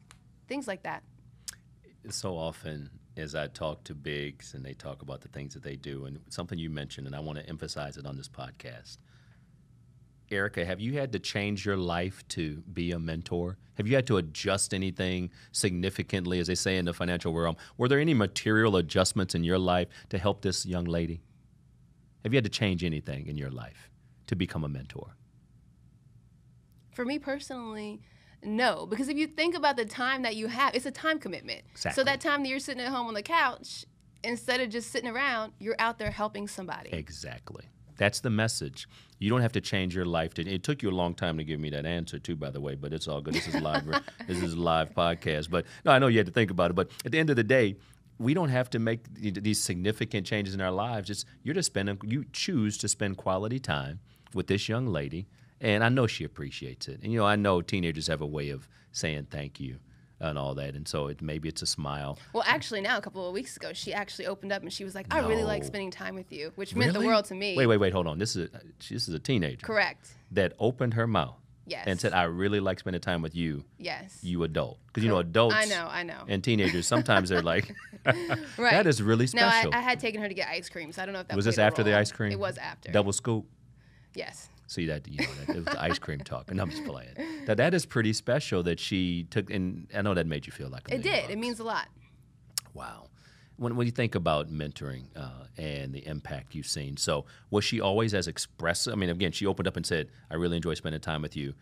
things 0.48 0.68
like 0.68 0.84
that. 0.84 1.04
So 2.10 2.38
often, 2.38 2.90
as 3.18 3.34
I 3.34 3.48
talk 3.48 3.84
to 3.86 3.96
bigs 3.96 4.54
and 4.54 4.64
they 4.64 4.74
talk 4.74 5.02
about 5.02 5.22
the 5.22 5.30
things 5.30 5.54
that 5.54 5.64
they 5.64 5.76
do, 5.76 6.06
and 6.06 6.20
something 6.30 6.60
you 6.60 6.70
mentioned, 6.70 7.08
and 7.08 7.16
I 7.16 7.20
want 7.20 7.40
to 7.40 7.50
emphasize 7.50 7.98
it 7.98 8.06
on 8.06 8.18
this 8.18 8.30
podcast. 8.30 8.98
Erika, 10.32 10.66
have 10.66 10.80
you 10.80 10.94
had 10.94 11.12
to 11.12 11.20
change 11.20 11.66
your 11.66 11.78
life 11.78 12.28
to 12.30 12.64
be 12.74 12.92
a 12.92 13.00
mentor? 13.00 13.58
Have 13.76 13.88
you 13.88 13.96
had 13.96 14.08
to 14.08 14.18
adjust 14.18 14.74
anything 14.74 15.30
significantly, 15.52 16.40
as 16.40 16.48
they 16.48 16.56
say 16.56 16.78
in 16.78 16.86
the 16.86 16.94
financial 16.94 17.34
realm? 17.34 17.58
Were 17.78 17.88
there 17.88 18.00
any 18.00 18.14
material 18.14 18.78
adjustments 18.78 19.36
in 19.36 19.44
your 19.44 19.60
life 19.60 19.88
to 20.10 20.18
help 20.18 20.42
this 20.42 20.66
young 20.66 20.86
lady? 20.86 21.22
Have 22.24 22.34
you 22.34 22.38
had 22.38 22.44
to 22.44 22.50
change 22.50 22.84
anything 22.84 23.28
in 23.28 23.38
your 23.38 23.52
life 23.52 23.92
to 24.28 24.36
become 24.36 24.64
a 24.64 24.70
mentor? 24.70 25.16
For 26.92 27.06
me 27.06 27.20
personally, 27.20 28.02
no, 28.42 28.86
because 28.86 29.10
if 29.10 29.18
you 29.18 29.28
think 29.28 29.56
about 29.56 29.76
the 29.76 29.86
time 29.86 30.24
that 30.24 30.36
you 30.36 30.48
have, 30.48 30.74
it's 30.74 30.86
a 30.86 30.92
time 30.92 31.20
commitment. 31.20 31.62
Exactly. 31.72 32.02
So 32.02 32.06
that 32.06 32.22
time 32.22 32.42
that 32.44 32.50
you're 32.50 32.60
sitting 32.60 32.82
at 32.82 32.90
home 32.92 33.08
on 33.08 33.14
the 33.14 33.22
couch, 33.22 33.86
instead 34.24 34.62
of 34.62 34.70
just 34.70 34.92
sitting 34.92 35.10
around, 35.10 35.54
you're 35.60 35.76
out 35.78 36.00
there 36.00 36.10
helping 36.10 36.48
somebody. 36.48 36.90
Exactly. 36.94 37.66
That's 37.98 38.20
the 38.20 38.30
message. 38.30 38.88
You 39.20 39.30
don't 39.30 39.42
have 39.42 39.54
to 39.54 39.62
change 39.62 39.96
your 39.96 40.06
life. 40.06 40.34
To, 40.36 40.50
it 40.50 40.64
took 40.64 40.84
you 40.84 40.90
a 40.90 40.92
long 40.92 41.14
time 41.14 41.38
to 41.38 41.44
give 41.44 41.60
me 41.60 41.70
that 41.70 41.86
answer 41.86 42.20
too, 42.20 42.36
by 42.36 42.52
the 42.52 42.60
way. 42.60 42.76
But 42.76 42.94
it's 42.94 43.08
all 43.08 43.22
good. 43.22 43.34
This 43.34 43.48
is 43.48 43.56
live. 43.56 43.86
this 44.28 44.42
is 44.42 44.58
live 44.58 44.94
podcast. 44.94 45.50
But 45.50 45.66
no, 45.86 45.92
I 45.92 46.00
know 46.00 46.08
you 46.08 46.18
had 46.18 46.28
to 46.28 46.34
think 46.34 46.52
about 46.52 46.72
it. 46.72 46.74
But 46.76 46.90
at 47.06 47.12
the 47.12 47.20
end 47.20 47.30
of 47.30 47.36
the 47.36 47.44
day, 47.44 47.78
we 48.18 48.34
don't 48.34 48.50
have 48.50 48.70
to 48.72 48.80
make 48.80 49.14
these 49.14 49.62
significant 49.62 50.26
changes 50.26 50.54
in 50.54 50.62
our 50.62 50.72
lives. 50.72 51.10
It's 51.10 51.26
you're 51.44 51.56
just 51.56 51.68
spending. 51.68 51.98
You 52.04 52.26
choose 52.32 52.78
to 52.80 52.88
spend 52.88 53.18
quality 53.18 53.60
time 53.60 54.00
with 54.34 54.48
this 54.48 54.70
young 54.70 54.88
lady, 54.88 55.28
and 55.60 55.84
I 55.84 55.90
know 55.90 56.08
she 56.08 56.24
appreciates 56.24 56.88
it. 56.88 57.02
And 57.04 57.12
you 57.12 57.20
know, 57.20 57.26
I 57.26 57.36
know 57.36 57.62
teenagers 57.62 58.08
have 58.08 58.22
a 58.22 58.26
way 58.26 58.50
of 58.50 58.68
saying 58.92 59.28
thank 59.30 59.60
you 59.60 59.80
and 60.30 60.38
all 60.38 60.56
that. 60.56 60.76
And 60.76 60.88
so 60.88 61.08
it, 61.08 61.22
maybe 61.22 61.48
it's 61.50 61.62
a 61.62 61.66
smile. 61.66 62.18
Well, 62.34 62.44
actually, 62.46 62.82
now 62.82 62.98
a 62.98 63.02
couple 63.02 63.28
of 63.28 63.34
weeks 63.34 63.56
ago, 63.58 63.74
she 63.74 63.94
actually 63.94 64.28
opened 64.28 64.52
up 64.52 64.62
and 64.62 64.72
she 64.72 64.84
was 64.84 64.96
like, 64.96 65.14
"I 65.14 65.20
really 65.20 65.44
like 65.44 65.64
spending 65.64 65.92
time 65.92 66.16
with 66.16 66.32
you," 66.32 66.52
which 66.56 66.76
meant 66.76 66.94
the 66.94 67.02
world 67.02 67.26
to 67.26 67.36
me. 67.36 67.56
Wait, 67.56 67.68
wait, 67.68 67.78
wait. 67.78 67.94
Hold 67.94 68.08
on. 68.08 68.18
This 68.20 68.36
is 68.36 68.50
a, 68.54 68.62
this 68.90 69.08
is 69.08 69.14
a 69.14 69.20
teenager 69.20 69.66
Correct. 69.66 70.10
that 70.32 70.54
opened 70.60 70.96
her 70.96 71.08
mouth 71.08 71.36
Yes. 71.68 71.86
and 71.88 72.00
said, 72.00 72.14
"I 72.14 72.24
really 72.24 72.60
like 72.60 72.80
spending 72.80 73.02
time 73.02 73.22
with 73.22 73.36
you, 73.36 73.64
Yes. 73.78 74.20
you 74.24 74.44
adult." 74.44 74.80
Because 74.88 75.04
you 75.04 75.10
know, 75.10 75.18
adults. 75.18 75.56
I 75.56 75.66
know. 75.66 75.88
I 75.90 76.04
know. 76.04 76.24
And 76.28 76.44
teenagers 76.44 76.88
sometimes 76.88 77.30
they're 77.30 77.42
like, 77.42 77.74
right. 78.06 78.38
"That 78.58 78.88
is 78.88 79.02
really 79.02 79.28
Now, 79.34 79.48
I. 79.50 79.68
I 79.72 79.82
had 79.82 80.00
taken 80.00 80.22
her 80.22 80.28
to 80.28 80.34
get 80.34 80.48
ice 80.48 80.70
cream, 80.70 80.92
so 80.92 81.02
I 81.02 81.06
don't 81.06 81.14
know 81.14 81.22
if 81.22 81.28
that 81.28 81.36
was 81.36 81.46
this 81.46 81.58
after 81.58 81.84
the 81.84 81.98
ice 81.98 82.12
cream? 82.12 82.32
It 82.32 82.40
was 82.40 82.58
after. 82.58 82.92
Double 82.92 83.14
scoop. 83.14 83.46
Yes. 84.14 84.50
See 84.68 84.88
that 84.88 85.08
you 85.08 85.18
know 85.20 85.34
that 85.46 85.50
it 85.50 85.56
was 85.58 85.66
the 85.66 85.82
ice 85.82 86.00
cream 86.00 86.20
talk, 86.20 86.50
and 86.50 86.60
I'm 86.60 86.70
just 86.70 86.86
playing. 86.86 87.14
That 87.46 87.58
that 87.58 87.74
is 87.74 87.86
pretty 87.86 88.14
special 88.14 88.64
that 88.64 88.80
she 88.80 89.26
took, 89.30 89.50
and 89.52 89.88
I 89.96 90.02
know 90.02 90.14
that 90.16 90.26
made 90.26 90.48
you 90.48 90.52
feel 90.52 90.70
like 90.70 90.90
a 90.90 90.96
It 90.96 91.04
did. 91.04 91.30
It 91.30 91.38
means 91.38 91.60
a 91.60 91.64
lot. 91.64 91.88
Wow. 92.74 93.10
When, 93.58 93.78
when 93.78 93.86
you 93.86 93.92
think 93.92 94.16
about 94.16 94.52
mentoring 94.52 95.06
uh, 95.16 95.46
and 95.58 95.94
the 95.94 96.06
impact 96.06 96.56
you've 96.56 96.66
seen, 96.66 96.98
so 96.98 97.26
was 97.52 97.64
she 97.64 97.80
always 97.80 98.14
as 98.14 98.28
expressive? 98.28 98.92
I 98.92 98.96
mean, 98.98 99.10
again, 99.10 99.32
she 99.32 99.46
opened 99.46 99.68
up 99.68 99.78
and 99.78 99.86
said, 99.86 100.10
"I 100.30 100.36
really 100.36 100.58
enjoy 100.58 100.74
spending 100.74 101.00
time 101.00 101.22
with 101.22 101.38
you." 101.38 101.54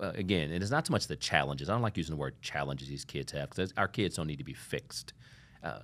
Uh, 0.00 0.12
again, 0.14 0.50
and 0.52 0.62
it's 0.62 0.70
not 0.70 0.86
so 0.86 0.92
much 0.92 1.06
the 1.06 1.16
challenges. 1.16 1.68
I 1.68 1.72
don't 1.72 1.82
like 1.82 1.96
using 1.96 2.14
the 2.14 2.20
word 2.20 2.40
challenges 2.42 2.88
these 2.88 3.04
kids 3.04 3.32
have 3.32 3.50
because 3.50 3.72
our 3.76 3.88
kids 3.88 4.16
don't 4.16 4.26
need 4.26 4.38
to 4.38 4.44
be 4.44 4.54
fixed. 4.54 5.12
Uh, 5.62 5.80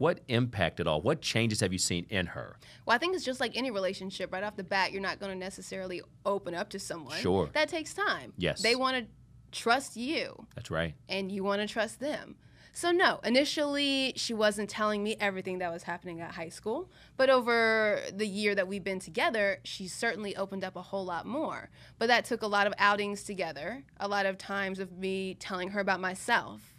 what 0.00 0.20
impact 0.28 0.80
at 0.80 0.86
all? 0.86 1.02
What 1.02 1.20
changes 1.20 1.60
have 1.60 1.74
you 1.74 1.78
seen 1.78 2.06
in 2.08 2.24
her? 2.28 2.56
Well, 2.86 2.94
I 2.94 2.98
think 2.98 3.14
it's 3.14 3.24
just 3.24 3.38
like 3.38 3.54
any 3.54 3.70
relationship. 3.70 4.32
Right 4.32 4.42
off 4.42 4.56
the 4.56 4.64
bat, 4.64 4.92
you're 4.92 5.02
not 5.02 5.20
going 5.20 5.30
to 5.30 5.38
necessarily 5.38 6.00
open 6.24 6.54
up 6.54 6.70
to 6.70 6.78
someone. 6.78 7.18
Sure. 7.18 7.50
That 7.52 7.68
takes 7.68 7.92
time. 7.92 8.32
Yes. 8.38 8.62
They 8.62 8.74
want 8.74 8.96
to 8.96 9.04
trust 9.52 9.98
you, 9.98 10.46
That's 10.54 10.70
right. 10.70 10.94
and 11.10 11.30
you 11.30 11.44
want 11.44 11.60
to 11.60 11.68
trust 11.68 12.00
them. 12.00 12.36
So, 12.72 12.92
no, 12.92 13.20
initially, 13.24 14.14
she 14.16 14.32
wasn't 14.32 14.70
telling 14.70 15.02
me 15.02 15.16
everything 15.20 15.58
that 15.58 15.70
was 15.70 15.82
happening 15.82 16.22
at 16.22 16.30
high 16.30 16.48
school. 16.48 16.88
But 17.18 17.28
over 17.28 18.00
the 18.10 18.26
year 18.26 18.54
that 18.54 18.68
we've 18.68 18.82
been 18.82 19.00
together, 19.00 19.58
she 19.64 19.86
certainly 19.86 20.34
opened 20.34 20.64
up 20.64 20.76
a 20.76 20.82
whole 20.82 21.04
lot 21.04 21.26
more. 21.26 21.68
But 21.98 22.06
that 22.06 22.24
took 22.24 22.40
a 22.40 22.46
lot 22.46 22.66
of 22.66 22.72
outings 22.78 23.22
together, 23.22 23.82
a 23.98 24.08
lot 24.08 24.24
of 24.24 24.38
times 24.38 24.78
of 24.78 24.92
me 24.92 25.34
telling 25.34 25.70
her 25.70 25.80
about 25.80 26.00
myself. 26.00 26.69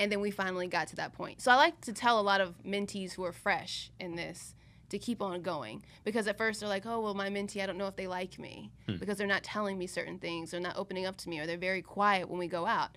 And 0.00 0.10
then 0.10 0.20
we 0.20 0.30
finally 0.30 0.66
got 0.66 0.88
to 0.88 0.96
that 0.96 1.12
point. 1.12 1.42
So 1.42 1.52
I 1.52 1.56
like 1.56 1.80
to 1.82 1.92
tell 1.92 2.18
a 2.18 2.22
lot 2.22 2.40
of 2.40 2.54
mentees 2.64 3.12
who 3.12 3.22
are 3.24 3.32
fresh 3.32 3.90
in 4.00 4.16
this 4.16 4.54
to 4.88 4.98
keep 4.98 5.20
on 5.20 5.42
going 5.42 5.84
because 6.04 6.26
at 6.26 6.38
first 6.38 6.60
they're 6.60 6.68
like, 6.68 6.86
oh, 6.86 7.00
well, 7.00 7.12
my 7.12 7.28
mentee, 7.28 7.62
I 7.62 7.66
don't 7.66 7.76
know 7.76 7.86
if 7.86 7.96
they 7.96 8.06
like 8.06 8.38
me 8.38 8.72
hmm. 8.86 8.96
because 8.96 9.18
they're 9.18 9.26
not 9.26 9.44
telling 9.44 9.76
me 9.76 9.86
certain 9.86 10.18
things, 10.18 10.50
they're 10.50 10.58
not 10.58 10.78
opening 10.78 11.04
up 11.04 11.18
to 11.18 11.28
me, 11.28 11.38
or 11.38 11.46
they're 11.46 11.58
very 11.58 11.82
quiet 11.82 12.30
when 12.30 12.38
we 12.38 12.48
go 12.48 12.64
out. 12.64 12.96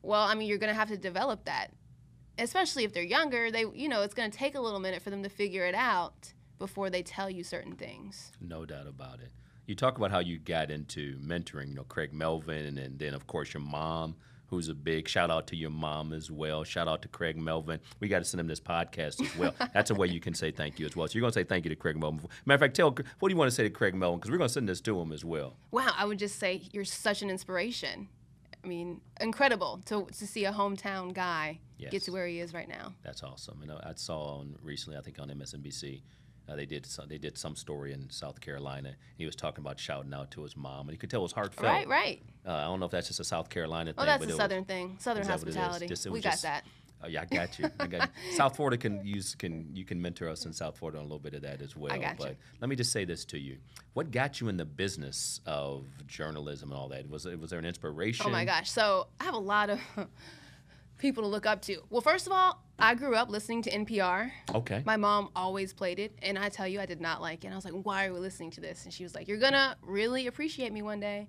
Well, 0.00 0.22
I 0.22 0.34
mean, 0.34 0.48
you're 0.48 0.58
going 0.58 0.72
to 0.72 0.78
have 0.78 0.88
to 0.88 0.96
develop 0.96 1.44
that, 1.44 1.68
especially 2.38 2.84
if 2.84 2.94
they're 2.94 3.02
younger. 3.02 3.50
They, 3.50 3.66
you 3.74 3.88
know, 3.90 4.00
it's 4.00 4.14
going 4.14 4.30
to 4.30 4.36
take 4.36 4.54
a 4.54 4.60
little 4.60 4.80
minute 4.80 5.02
for 5.02 5.10
them 5.10 5.22
to 5.22 5.28
figure 5.28 5.66
it 5.66 5.74
out 5.74 6.32
before 6.58 6.88
they 6.88 7.02
tell 7.02 7.28
you 7.28 7.44
certain 7.44 7.76
things. 7.76 8.32
No 8.40 8.64
doubt 8.64 8.86
about 8.86 9.20
it. 9.20 9.32
You 9.66 9.76
talk 9.76 9.98
about 9.98 10.10
how 10.10 10.18
you 10.18 10.38
got 10.38 10.70
into 10.70 11.18
mentoring, 11.18 11.68
you 11.68 11.74
know, 11.74 11.84
Craig 11.84 12.14
Melvin, 12.14 12.64
and, 12.66 12.78
then 12.78 12.96
then 12.96 13.14
of 13.14 13.26
course 13.26 13.54
your 13.54 13.62
mom, 13.62 14.16
who's 14.52 14.68
a 14.68 14.74
big 14.74 15.08
shout 15.08 15.30
out 15.30 15.46
to 15.46 15.56
your 15.56 15.70
mom 15.70 16.12
as 16.12 16.30
well. 16.30 16.62
Shout 16.62 16.86
out 16.86 17.00
to 17.00 17.08
Craig 17.08 17.38
Melvin. 17.38 17.80
We 18.00 18.08
got 18.08 18.18
to 18.18 18.24
send 18.24 18.38
him 18.38 18.46
this 18.46 18.60
podcast 18.60 19.22
as 19.22 19.34
well. 19.34 19.54
That's 19.74 19.90
a 19.90 19.94
way 19.94 20.08
you 20.08 20.20
can 20.20 20.34
say 20.34 20.50
thank 20.50 20.78
you 20.78 20.84
as 20.84 20.94
well. 20.94 21.08
So 21.08 21.14
you're 21.14 21.22
going 21.22 21.32
to 21.32 21.40
say 21.40 21.44
thank 21.44 21.64
you 21.64 21.70
to 21.70 21.74
Craig 21.74 21.98
Melvin. 21.98 22.20
Matter 22.44 22.56
of 22.56 22.60
fact, 22.60 22.76
tell 22.76 22.90
what 22.90 23.28
do 23.28 23.32
you 23.32 23.36
want 23.36 23.50
to 23.50 23.54
say 23.54 23.62
to 23.62 23.70
Craig 23.70 23.94
Melvin 23.94 24.18
because 24.18 24.30
we're 24.30 24.36
going 24.36 24.48
to 24.48 24.52
send 24.52 24.68
this 24.68 24.82
to 24.82 25.00
him 25.00 25.10
as 25.10 25.24
well. 25.24 25.56
Wow, 25.70 25.94
I 25.96 26.04
would 26.04 26.18
just 26.18 26.38
say 26.38 26.60
you're 26.70 26.84
such 26.84 27.22
an 27.22 27.30
inspiration. 27.30 28.08
I 28.62 28.68
mean, 28.68 29.00
incredible 29.22 29.80
to, 29.86 30.04
to 30.04 30.26
see 30.26 30.44
a 30.44 30.52
hometown 30.52 31.14
guy 31.14 31.58
get 31.90 32.02
to 32.02 32.12
where 32.12 32.26
he 32.26 32.38
is 32.40 32.52
right 32.52 32.68
now. 32.68 32.92
That's 33.02 33.22
awesome. 33.22 33.58
You 33.62 33.68
know, 33.68 33.80
I 33.82 33.92
saw 33.96 34.40
on 34.40 34.54
recently, 34.62 34.98
I 34.98 35.00
think 35.00 35.18
on 35.18 35.30
MSNBC, 35.30 36.02
uh, 36.48 36.56
they 36.56 36.66
did 36.66 36.84
some, 36.86 37.08
they 37.08 37.18
did 37.18 37.38
some 37.38 37.54
story 37.56 37.92
in 37.92 38.10
South 38.10 38.40
Carolina. 38.40 38.94
He 39.16 39.26
was 39.26 39.36
talking 39.36 39.62
about 39.62 39.78
shouting 39.78 40.12
out 40.12 40.30
to 40.32 40.42
his 40.42 40.56
mom, 40.56 40.88
and 40.88 40.92
you 40.92 40.98
could 40.98 41.10
tell 41.10 41.20
it 41.20 41.24
was 41.24 41.32
heartfelt. 41.32 41.66
Right, 41.72 41.88
right. 41.88 42.22
Uh, 42.46 42.52
I 42.52 42.64
don't 42.64 42.80
know 42.80 42.86
if 42.86 42.92
that's 42.92 43.08
just 43.08 43.20
a 43.20 43.24
South 43.24 43.48
Carolina 43.48 43.92
thing. 43.92 44.02
Oh, 44.02 44.06
that's 44.06 44.20
a 44.20 44.24
it 44.24 44.26
was- 44.28 44.36
southern 44.36 44.64
thing. 44.64 44.96
Southern 44.98 45.22
Is 45.22 45.28
that 45.28 45.38
what 45.38 45.46
it 45.46 45.48
is? 45.50 45.54
hospitality. 45.56 45.86
Just- 45.86 46.04
we 46.06 46.10
was 46.12 46.22
got 46.24 46.30
just- 46.30 46.42
that. 46.42 46.64
Oh 47.04 47.08
yeah, 47.08 47.22
I 47.22 47.24
got 47.24 47.58
you. 47.58 47.68
I 47.80 47.86
got 47.88 48.10
you. 48.30 48.32
South 48.36 48.54
Florida 48.54 48.76
can 48.76 49.04
use 49.04 49.34
can 49.34 49.68
you 49.74 49.84
can 49.84 50.00
mentor 50.00 50.28
us 50.28 50.46
in 50.46 50.52
South 50.52 50.78
Florida 50.78 50.98
on 50.98 51.02
a 51.04 51.06
little 51.08 51.18
bit 51.18 51.34
of 51.34 51.42
that 51.42 51.60
as 51.60 51.74
well. 51.74 51.92
I 51.92 51.98
got 51.98 52.12
you. 52.20 52.26
but 52.26 52.36
let 52.60 52.70
me 52.70 52.76
just 52.76 52.92
say 52.92 53.04
this 53.04 53.24
to 53.24 53.40
you: 53.40 53.56
What 53.94 54.12
got 54.12 54.40
you 54.40 54.46
in 54.48 54.56
the 54.56 54.64
business 54.64 55.40
of 55.44 55.84
journalism 56.06 56.70
and 56.70 56.78
all 56.78 56.86
that? 56.90 57.10
Was 57.10 57.26
it 57.26 57.40
was 57.40 57.50
there 57.50 57.58
an 57.58 57.64
inspiration? 57.64 58.26
Oh 58.26 58.30
my 58.30 58.44
gosh. 58.44 58.70
So 58.70 59.08
I 59.20 59.24
have 59.24 59.34
a 59.34 59.38
lot 59.38 59.70
of 59.70 59.80
people 61.02 61.24
to 61.24 61.28
look 61.28 61.44
up 61.44 61.60
to. 61.62 61.82
Well, 61.90 62.00
first 62.00 62.26
of 62.26 62.32
all, 62.32 62.62
I 62.78 62.94
grew 62.94 63.14
up 63.14 63.28
listening 63.28 63.60
to 63.62 63.70
NPR. 63.70 64.30
Okay. 64.54 64.82
My 64.86 64.96
mom 64.96 65.28
always 65.36 65.74
played 65.74 65.98
it, 65.98 66.16
and 66.22 66.38
I 66.38 66.48
tell 66.48 66.66
you, 66.66 66.80
I 66.80 66.86
did 66.86 67.00
not 67.00 67.20
like 67.20 67.44
it. 67.44 67.48
And 67.48 67.54
I 67.54 67.56
was 67.56 67.64
like, 67.64 67.74
why 67.74 68.06
are 68.06 68.14
we 68.14 68.20
listening 68.20 68.52
to 68.52 68.60
this? 68.60 68.84
And 68.84 68.94
she 68.94 69.02
was 69.02 69.14
like, 69.14 69.28
you're 69.28 69.38
to 69.38 69.76
really 69.82 70.28
appreciate 70.28 70.72
me 70.72 70.80
one 70.80 71.00
day. 71.00 71.28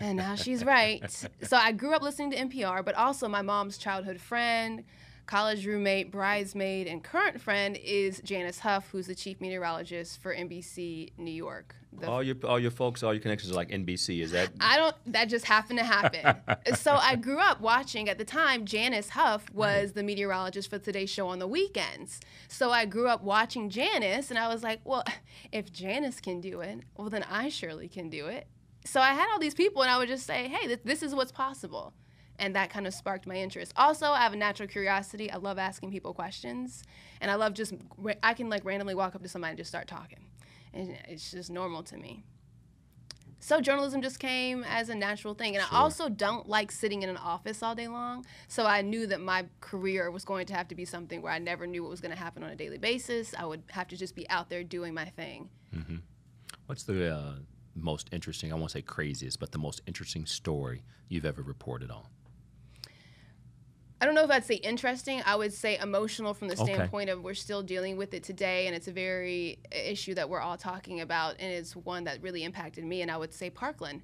And 0.00 0.16
now 0.16 0.34
she's 0.34 0.64
right. 0.64 1.08
so 1.42 1.56
I 1.56 1.72
grew 1.72 1.94
up 1.94 2.02
listening 2.02 2.30
to 2.32 2.36
NPR, 2.36 2.84
but 2.84 2.94
also 2.96 3.28
my 3.28 3.42
mom's 3.42 3.78
childhood 3.78 4.20
friend, 4.20 4.82
college 5.26 5.66
roommate, 5.66 6.10
bridesmaid, 6.10 6.86
and 6.86 7.02
current 7.02 7.40
friend 7.40 7.76
is 7.82 8.20
Janice 8.20 8.60
Huff, 8.60 8.88
who's 8.90 9.06
the 9.06 9.14
chief 9.14 9.40
meteorologist 9.40 10.22
for 10.22 10.34
NBC 10.34 11.10
New 11.18 11.32
York. 11.32 11.74
The 11.92 12.08
all 12.08 12.22
your 12.22 12.36
all 12.44 12.60
your 12.60 12.70
folks, 12.70 13.02
all 13.02 13.12
your 13.14 13.22
connections 13.22 13.52
are 13.52 13.56
like 13.56 13.70
NBC. 13.70 14.20
Is 14.20 14.30
that? 14.32 14.50
I 14.60 14.76
don't. 14.76 14.94
That 15.06 15.26
just 15.26 15.46
happened 15.46 15.78
to 15.78 15.84
happen. 15.84 16.36
so 16.74 16.94
I 16.94 17.16
grew 17.16 17.38
up 17.38 17.60
watching. 17.60 18.08
At 18.08 18.18
the 18.18 18.24
time, 18.24 18.66
Janice 18.66 19.10
Huff 19.10 19.50
was 19.52 19.92
the 19.92 20.02
meteorologist 20.02 20.68
for 20.68 20.78
Today's 20.78 21.10
Show 21.10 21.28
on 21.28 21.38
the 21.38 21.46
weekends. 21.48 22.20
So 22.48 22.70
I 22.70 22.84
grew 22.84 23.08
up 23.08 23.22
watching 23.22 23.70
Janice, 23.70 24.30
and 24.30 24.38
I 24.38 24.48
was 24.48 24.62
like, 24.62 24.80
well, 24.84 25.04
if 25.52 25.72
Janice 25.72 26.20
can 26.20 26.40
do 26.40 26.60
it, 26.60 26.80
well, 26.96 27.08
then 27.08 27.24
I 27.24 27.48
surely 27.48 27.88
can 27.88 28.10
do 28.10 28.26
it. 28.26 28.46
So 28.84 29.00
I 29.00 29.14
had 29.14 29.28
all 29.32 29.38
these 29.38 29.54
people, 29.54 29.82
and 29.82 29.90
I 29.90 29.98
would 29.98 30.08
just 30.08 30.26
say, 30.26 30.48
hey, 30.48 30.66
th- 30.66 30.80
this 30.84 31.02
is 31.02 31.14
what's 31.14 31.32
possible. 31.32 31.92
And 32.38 32.54
that 32.54 32.70
kind 32.70 32.86
of 32.86 32.94
sparked 32.94 33.26
my 33.26 33.36
interest. 33.36 33.72
Also, 33.76 34.10
I 34.10 34.20
have 34.20 34.32
a 34.32 34.36
natural 34.36 34.68
curiosity. 34.68 35.30
I 35.30 35.36
love 35.36 35.58
asking 35.58 35.90
people 35.90 36.12
questions, 36.12 36.82
and 37.20 37.30
I 37.30 37.34
love 37.34 37.54
just 37.54 37.72
I 38.22 38.34
can 38.34 38.50
like 38.50 38.64
randomly 38.64 38.94
walk 38.94 39.14
up 39.14 39.22
to 39.22 39.28
somebody 39.28 39.50
and 39.52 39.58
just 39.58 39.70
start 39.70 39.88
talking, 39.88 40.20
and 40.74 40.98
it's 41.08 41.30
just 41.30 41.50
normal 41.50 41.82
to 41.84 41.96
me. 41.96 42.24
So 43.38 43.60
journalism 43.60 44.02
just 44.02 44.18
came 44.18 44.64
as 44.64 44.88
a 44.88 44.94
natural 44.94 45.34
thing. 45.34 45.56
And 45.56 45.64
I 45.70 45.76
also 45.76 46.08
don't 46.08 46.48
like 46.48 46.72
sitting 46.72 47.02
in 47.02 47.08
an 47.08 47.16
office 47.16 47.62
all 47.62 47.74
day 47.74 47.86
long. 47.86 48.26
So 48.48 48.66
I 48.66 48.80
knew 48.80 49.06
that 49.06 49.20
my 49.20 49.44
career 49.60 50.10
was 50.10 50.24
going 50.24 50.46
to 50.46 50.54
have 50.54 50.66
to 50.68 50.74
be 50.74 50.84
something 50.84 51.22
where 51.22 51.32
I 51.32 51.38
never 51.38 51.66
knew 51.66 51.82
what 51.82 51.90
was 51.90 52.00
going 52.00 52.10
to 52.10 52.18
happen 52.18 52.42
on 52.42 52.50
a 52.50 52.56
daily 52.56 52.78
basis. 52.78 53.34
I 53.38 53.44
would 53.44 53.62
have 53.70 53.88
to 53.88 53.96
just 53.96 54.16
be 54.16 54.28
out 54.30 54.48
there 54.48 54.64
doing 54.64 54.94
my 54.94 55.04
thing. 55.04 55.48
What's 56.66 56.82
the 56.82 57.14
uh, 57.14 57.32
most 57.74 58.08
interesting? 58.10 58.52
I 58.52 58.56
won't 58.56 58.72
say 58.72 58.82
craziest, 58.82 59.38
but 59.38 59.52
the 59.52 59.58
most 59.58 59.80
interesting 59.86 60.26
story 60.26 60.82
you've 61.08 61.26
ever 61.26 61.42
reported 61.42 61.90
on. 61.90 62.06
I 64.00 64.04
don't 64.04 64.14
know 64.14 64.24
if 64.24 64.30
I'd 64.30 64.44
say 64.44 64.56
interesting. 64.56 65.22
I 65.24 65.36
would 65.36 65.52
say 65.54 65.78
emotional 65.78 66.34
from 66.34 66.48
the 66.48 66.54
Okay. 66.60 66.74
standpoint 66.74 67.08
of 67.08 67.22
we're 67.22 67.34
still 67.34 67.62
dealing 67.62 67.96
with 67.96 68.12
it 68.12 68.22
today, 68.22 68.66
and 68.66 68.76
it's 68.76 68.88
a 68.88 68.92
very 68.92 69.58
issue 69.72 70.14
that 70.14 70.28
we're 70.28 70.40
all 70.40 70.58
talking 70.58 71.00
about, 71.00 71.36
and 71.38 71.50
it's 71.50 71.74
one 71.74 72.04
that 72.04 72.22
really 72.22 72.44
impacted 72.44 72.84
me. 72.84 73.00
And 73.02 73.10
I 73.10 73.16
would 73.16 73.32
say 73.32 73.48
Parkland. 73.48 74.02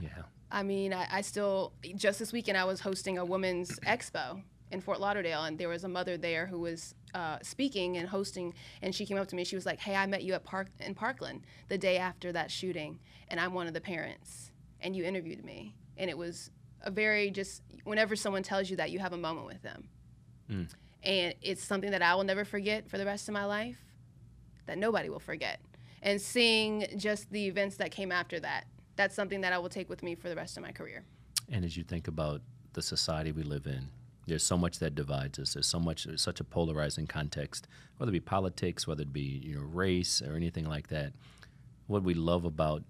Yeah. 0.00 0.10
I 0.50 0.62
mean, 0.62 0.92
I, 0.92 1.06
I 1.10 1.20
still 1.22 1.72
just 1.96 2.18
this 2.18 2.32
weekend 2.32 2.56
I 2.56 2.64
was 2.64 2.80
hosting 2.80 3.18
a 3.18 3.24
women's 3.24 3.80
expo 3.86 4.42
in 4.70 4.80
Fort 4.80 5.00
Lauderdale, 5.00 5.42
and 5.44 5.58
there 5.58 5.68
was 5.68 5.82
a 5.82 5.88
mother 5.88 6.16
there 6.16 6.46
who 6.46 6.60
was 6.60 6.94
uh, 7.12 7.38
speaking 7.42 7.96
and 7.96 8.08
hosting, 8.08 8.54
and 8.80 8.94
she 8.94 9.04
came 9.04 9.18
up 9.18 9.26
to 9.28 9.36
me. 9.36 9.42
She 9.44 9.56
was 9.56 9.66
like, 9.66 9.80
"Hey, 9.80 9.96
I 9.96 10.06
met 10.06 10.22
you 10.22 10.34
at 10.34 10.44
Park 10.44 10.68
in 10.78 10.94
Parkland 10.94 11.42
the 11.68 11.78
day 11.78 11.98
after 11.98 12.30
that 12.32 12.50
shooting, 12.50 13.00
and 13.28 13.40
I'm 13.40 13.54
one 13.54 13.66
of 13.66 13.74
the 13.74 13.80
parents, 13.80 14.52
and 14.80 14.94
you 14.94 15.04
interviewed 15.04 15.44
me, 15.44 15.74
and 15.96 16.08
it 16.08 16.16
was 16.16 16.50
a 16.82 16.90
very 16.90 17.30
just 17.30 17.62
whenever 17.84 18.16
someone 18.16 18.42
tells 18.42 18.70
you 18.70 18.76
that 18.76 18.90
you 18.90 18.98
have 18.98 19.12
a 19.12 19.16
moment 19.16 19.46
with 19.46 19.62
them, 19.62 19.88
mm. 20.50 20.68
and 21.02 21.34
it's 21.42 21.62
something 21.62 21.90
that 21.90 22.02
I 22.02 22.14
will 22.14 22.24
never 22.24 22.44
forget 22.44 22.88
for 22.88 22.98
the 22.98 23.06
rest 23.06 23.28
of 23.28 23.34
my 23.34 23.44
life, 23.44 23.78
that 24.66 24.78
nobody 24.78 25.08
will 25.08 25.20
forget, 25.20 25.60
and 26.02 26.20
seeing 26.20 26.86
just 26.96 27.30
the 27.30 27.46
events 27.46 27.76
that 27.76 27.90
came 27.90 28.12
after 28.12 28.40
that." 28.40 28.64
That's 28.96 29.14
something 29.14 29.40
that 29.40 29.52
I 29.52 29.58
will 29.58 29.70
take 29.70 29.88
with 29.88 30.02
me 30.02 30.14
for 30.14 30.28
the 30.28 30.36
rest 30.36 30.56
of 30.56 30.62
my 30.62 30.70
career. 30.70 31.04
And 31.50 31.64
as 31.64 31.76
you 31.76 31.82
think 31.82 32.08
about 32.08 32.42
the 32.74 32.82
society 32.82 33.32
we 33.32 33.42
live 33.42 33.66
in, 33.66 33.88
there's 34.26 34.44
so 34.44 34.56
much 34.56 34.78
that 34.78 34.94
divides 34.94 35.38
us. 35.38 35.54
There's 35.54 35.66
so 35.66 35.80
much, 35.80 36.04
there's 36.04 36.22
such 36.22 36.40
a 36.40 36.44
polarizing 36.44 37.06
context, 37.06 37.68
whether 37.96 38.10
it 38.10 38.12
be 38.12 38.20
politics, 38.20 38.86
whether 38.86 39.02
it 39.02 39.12
be 39.12 39.40
you 39.44 39.56
know 39.56 39.62
race 39.62 40.22
or 40.22 40.36
anything 40.36 40.66
like 40.66 40.88
that. 40.88 41.12
What 41.86 42.02
we 42.02 42.14
love 42.14 42.44
about 42.44 42.84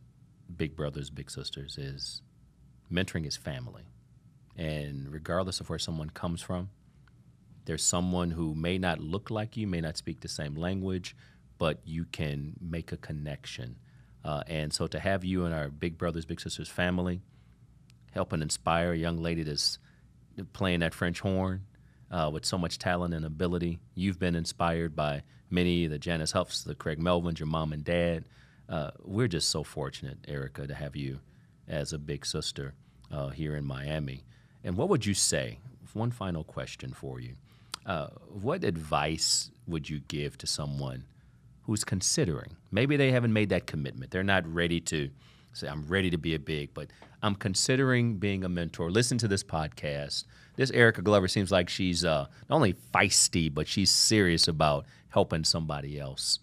Big 0.57 0.77
Brothers 0.77 1.11
Big 1.11 1.31
Sisters 1.31 1.79
is 1.79 2.23
mentoring 2.93 3.27
is 3.27 3.37
family, 3.37 3.85
and 4.57 5.13
regardless 5.13 5.61
of 5.61 5.69
where 5.69 5.79
someone 5.79 6.11
comes 6.11 6.43
from, 6.43 6.71
there's 7.65 7.85
someone 7.85 8.33
who 8.33 8.55
may 8.55 8.79
not 8.79 9.01
look 9.01 9.31
like 9.31 9.57
you, 9.57 9.67
may 9.67 9.81
not 9.81 9.97
speak 9.97 10.21
the 10.21 10.29
same 10.29 10.55
language, 10.55 11.17
but 11.59 11.81
you 11.85 12.05
can 12.05 12.55
make 12.61 12.93
a 12.93 12.97
connection. 12.97 13.77
Uh, 14.25 14.43
and 14.47 14.73
so 14.73 14.87
to 14.87 15.01
have 15.01 15.25
you 15.25 15.45
and 15.45 15.55
our 15.55 15.69
Big 15.69 15.97
Brothers 15.97 16.25
Big 16.25 16.41
Sisters 16.41 16.69
family 16.69 17.23
help 18.13 18.33
and 18.33 18.43
inspire 18.43 18.93
a 18.93 18.97
young 18.97 19.19
lady 19.19 19.43
that's 19.43 19.79
playing 20.53 20.81
that 20.81 20.95
French 20.95 21.21
horn 21.21 21.65
uh, 22.11 22.31
with 22.33 22.45
so 22.45 22.59
much 22.59 22.79
talent 22.79 23.15
and 23.15 23.25
ability. 23.25 23.81
You've 23.95 24.19
been 24.19 24.35
inspired 24.35 24.95
by 24.95 25.23
many, 25.51 25.87
the 25.87 25.99
Janice 25.99 26.33
Huffs, 26.33 26.63
the 26.63 26.75
Craig 26.75 26.99
Melvins, 27.01 27.39
your 27.39 27.47
mom 27.47 27.73
and 27.73 27.85
dad. 27.85 28.25
Uh, 28.69 28.91
we're 29.03 29.29
just 29.29 29.51
so 29.51 29.63
fortunate, 29.63 30.19
Erika, 30.29 30.67
to 30.67 30.75
have 30.75 30.97
you 30.97 31.21
as 31.69 31.93
a 31.93 31.99
big 31.99 32.27
sister 32.27 32.75
uh, 33.13 33.29
here 33.29 33.55
in 33.57 33.65
Miami. 33.65 34.25
And 34.65 34.77
what 34.77 34.89
would 34.89 35.07
you 35.07 35.15
say? 35.15 35.59
One 35.93 36.11
final 36.11 36.43
question 36.43 36.95
for 36.95 37.21
you. 37.21 37.35
Uh, 37.85 38.07
what 38.29 38.65
advice 38.65 39.51
would 39.67 39.91
you 39.91 40.01
give 40.09 40.39
to 40.39 40.47
someone 40.47 41.05
who's 41.65 41.85
considering? 41.85 42.57
Maybe 42.71 42.97
they 42.97 43.13
haven't 43.13 43.35
made 43.35 43.51
that 43.51 43.67
commitment. 43.67 44.11
They're 44.11 44.23
not 44.23 44.47
ready 44.47 44.81
to 44.81 45.11
say, 45.53 45.69
I'm 45.69 45.87
ready 45.87 46.09
to 46.09 46.17
be 46.17 46.35
a 46.35 46.39
big, 46.39 46.73
but 46.73 46.89
I'm 47.23 47.35
considering 47.35 48.17
being 48.17 48.43
a 48.43 48.49
mentor. 48.49 48.91
Listen 48.91 49.19
to 49.19 49.29
this 49.29 49.45
podcast. 49.45 50.25
This 50.57 50.71
Erika 50.71 51.03
Glover 51.03 51.29
seems 51.29 51.53
like 51.53 51.69
she's 51.69 52.05
uh, 52.05 52.27
not 52.49 52.57
only 52.57 52.75
feisty, 52.95 53.53
but 53.53 53.69
she's 53.69 53.91
serious 53.91 54.49
about 54.49 54.87
helping 55.09 55.45
somebody 55.45 56.01
else. 56.01 56.39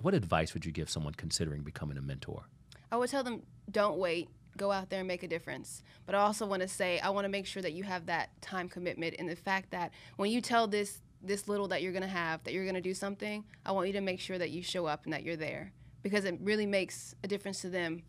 What 0.00 0.14
advice 0.14 0.54
would 0.54 0.64
you 0.64 0.72
give 0.72 0.88
someone 0.88 1.14
considering 1.14 1.62
becoming 1.62 1.98
a 1.98 2.02
mentor? 2.02 2.44
I 2.92 2.96
would 2.96 3.10
tell 3.10 3.24
them, 3.24 3.42
don't 3.70 3.98
wait. 3.98 4.28
Go 4.56 4.72
out 4.72 4.90
there 4.90 5.00
and 5.00 5.08
make 5.08 5.22
a 5.22 5.28
difference. 5.28 5.82
But 6.06 6.14
I 6.14 6.18
also 6.18 6.46
want 6.46 6.62
to 6.62 6.68
say, 6.68 6.98
I 7.00 7.10
want 7.10 7.24
to 7.24 7.28
make 7.28 7.46
sure 7.46 7.62
that 7.62 7.72
you 7.72 7.84
have 7.84 8.06
that 8.06 8.30
time 8.40 8.68
commitment 8.68 9.16
and 9.18 9.28
the 9.28 9.36
fact 9.36 9.70
that 9.70 9.92
when 10.16 10.30
you 10.30 10.40
tell 10.40 10.66
this 10.66 11.00
this 11.22 11.48
little 11.48 11.66
that 11.68 11.82
you're 11.82 11.92
going 11.92 12.02
to 12.02 12.08
have, 12.08 12.44
that 12.44 12.52
you're 12.52 12.64
going 12.64 12.74
to 12.74 12.80
do 12.80 12.94
something, 12.94 13.44
I 13.64 13.72
want 13.72 13.86
you 13.86 13.92
to 13.94 14.00
make 14.00 14.20
sure 14.20 14.38
that 14.38 14.50
you 14.50 14.62
show 14.62 14.86
up 14.86 15.04
and 15.04 15.12
that 15.12 15.24
you're 15.24 15.36
there 15.36 15.72
because 16.02 16.24
it 16.24 16.38
really 16.40 16.66
makes 16.66 17.14
a 17.24 17.28
difference 17.28 17.60
to 17.62 17.70
them. 17.70 18.02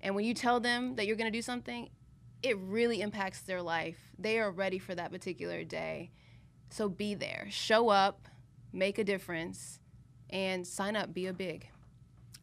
And 0.00 0.14
when 0.14 0.24
you 0.24 0.34
tell 0.34 0.58
them 0.60 0.96
that 0.96 1.06
you're 1.06 1.16
going 1.16 1.30
to 1.30 1.36
do 1.36 1.42
something, 1.42 1.88
it 2.42 2.56
really 2.58 3.00
impacts 3.00 3.42
their 3.42 3.62
life. 3.62 3.98
They 4.18 4.38
are 4.38 4.50
ready 4.50 4.78
for 4.78 4.94
that 4.94 5.12
particular 5.12 5.64
day. 5.64 6.10
So 6.70 6.88
be 6.88 7.14
there. 7.14 7.46
Show 7.50 7.88
up, 7.88 8.28
make 8.72 8.98
a 8.98 9.04
difference, 9.04 9.80
and 10.30 10.66
sign 10.66 10.96
up. 10.96 11.14
Be 11.14 11.26
a 11.26 11.32
big. 11.32 11.68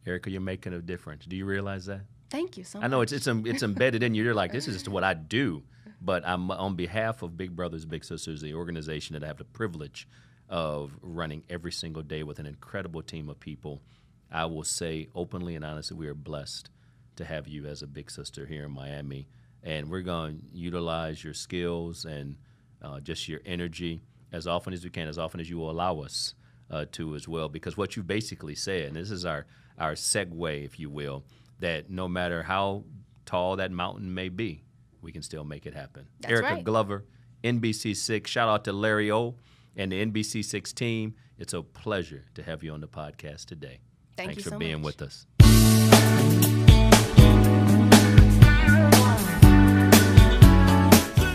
Erika, 0.05 0.29
you're 0.29 0.41
making 0.41 0.73
a 0.73 0.79
difference. 0.79 1.25
Do 1.25 1.36
you 1.36 1.45
realize 1.45 1.86
that? 1.86 2.01
Thank 2.36 2.58
you 2.58 2.65
so 2.65 2.80
much. 2.80 2.86
I 2.86 2.88
know 2.89 3.00
it's 3.00 3.13
it's 3.13 3.28
it's 3.28 3.63
embedded 3.63 4.04
in 4.04 4.13
you. 4.13 4.24
You're 4.24 4.34
like, 4.34 4.52
this 4.52 4.67
is 4.67 4.76
just 4.76 4.89
what 4.89 5.04
I 5.04 5.13
do. 5.13 5.63
But 6.02 6.28
I'm 6.28 6.52
on 6.52 6.76
behalf 6.76 7.24
of 7.24 7.36
Big 7.36 7.56
Brothers 7.56 7.86
Big 7.86 8.04
Sisters, 8.04 8.41
the 8.41 8.54
organization 8.54 9.13
that 9.13 9.24
I 9.24 9.28
have 9.28 9.38
the 9.38 9.45
privilege 9.45 10.08
of 10.50 10.91
running 11.02 11.41
every 11.50 11.71
single 11.71 12.04
day 12.04 12.21
with 12.21 12.38
an 12.38 12.45
incredible 12.45 13.02
team 13.02 13.28
of 13.30 13.39
people. 13.39 13.82
I 14.30 14.45
will 14.45 14.65
say 14.65 15.08
openly 15.15 15.56
and 15.56 15.65
honestly, 15.65 15.98
we 15.98 16.08
are 16.08 16.13
blessed 16.13 16.69
to 17.15 17.26
have 17.26 17.48
you 17.48 17.65
as 17.65 17.82
a 17.82 17.88
big 17.88 18.12
sister 18.12 18.45
here 18.45 18.65
in 18.65 18.71
Miami, 18.71 19.28
and 19.63 19.89
we're 19.89 20.02
going 20.02 20.41
to 20.41 20.58
utilize 20.58 21.24
your 21.24 21.34
skills 21.34 22.06
and 22.06 22.36
uh, 22.84 23.00
just 23.00 23.28
your 23.28 23.39
energy 23.45 24.02
as 24.32 24.45
often 24.45 24.74
as 24.74 24.84
we 24.84 24.91
can, 24.91 25.08
as 25.08 25.17
often 25.17 25.39
as 25.39 25.50
you 25.50 25.58
will 25.58 25.71
allow 25.71 26.02
us 26.02 26.36
uh, 26.69 26.86
to 26.91 27.15
as 27.15 27.28
well. 27.28 27.50
Because 27.50 27.78
what 27.78 27.95
you 27.95 28.04
basically 28.04 28.56
said, 28.56 28.89
and 28.89 28.95
this 28.95 29.12
is 29.12 29.26
our 29.26 29.45
our 29.80 29.93
segue, 29.93 30.65
if 30.65 30.80
you 30.80 30.89
will, 30.89 31.24
that 31.60 31.89
no 31.89 32.08
matter 32.08 32.44
how 32.44 32.84
tall 33.26 33.56
that 33.58 33.72
mountain 33.72 34.13
may 34.13 34.30
be, 34.30 34.63
we 35.02 35.12
can 35.12 35.22
still 35.22 35.44
make 35.44 35.65
it 35.65 35.74
happen. 35.74 36.08
That's 36.20 36.32
Erika 36.32 36.56
right. 36.56 36.63
Glover, 36.63 37.06
NBC6. 37.44 38.28
Shout 38.28 38.50
out 38.50 38.63
to 38.65 38.74
Larry 38.74 39.12
O 39.12 39.36
and 39.76 39.91
the 39.91 40.06
NBC6 40.06 40.74
team. 40.74 41.15
It's 41.38 41.54
a 41.54 41.62
pleasure 41.62 42.26
to 42.36 42.44
have 42.44 42.63
you 42.63 42.72
on 42.74 42.82
the 42.82 42.88
podcast 42.88 43.46
today. 43.46 43.80
Thank 44.18 44.32
Thanks 44.32 44.44
for 44.44 44.52
so 44.52 44.58
being 44.60 44.82
much. 44.82 45.00
with 45.00 45.02
us. 45.02 45.26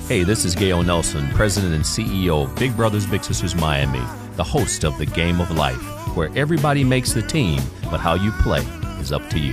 Hey, 0.09 0.25
this 0.25 0.45
is 0.45 0.57
Gale 0.57 0.83
Nelson, 0.83 1.29
President 1.29 1.73
and 1.73 1.85
CEO 1.85 2.43
of 2.43 2.57
Big 2.57 2.75
Brothers 2.75 3.07
Big 3.07 3.23
Sisters 3.23 3.55
Miami, 3.55 4.03
the 4.35 4.43
host 4.43 4.85
of 4.85 4.99
The 4.99 5.07
Game 5.07 5.41
of 5.41 5.53
Life, 5.53 5.81
where 6.17 6.31
everybody 6.35 6.83
makes 6.83 7.13
the 7.13 7.23
team, 7.23 7.63
but 7.93 8.01
how 8.01 8.15
you 8.15 8.33
play 8.43 8.63
is 8.99 9.13
up 9.13 9.29
to 9.31 9.39
you. 9.39 9.53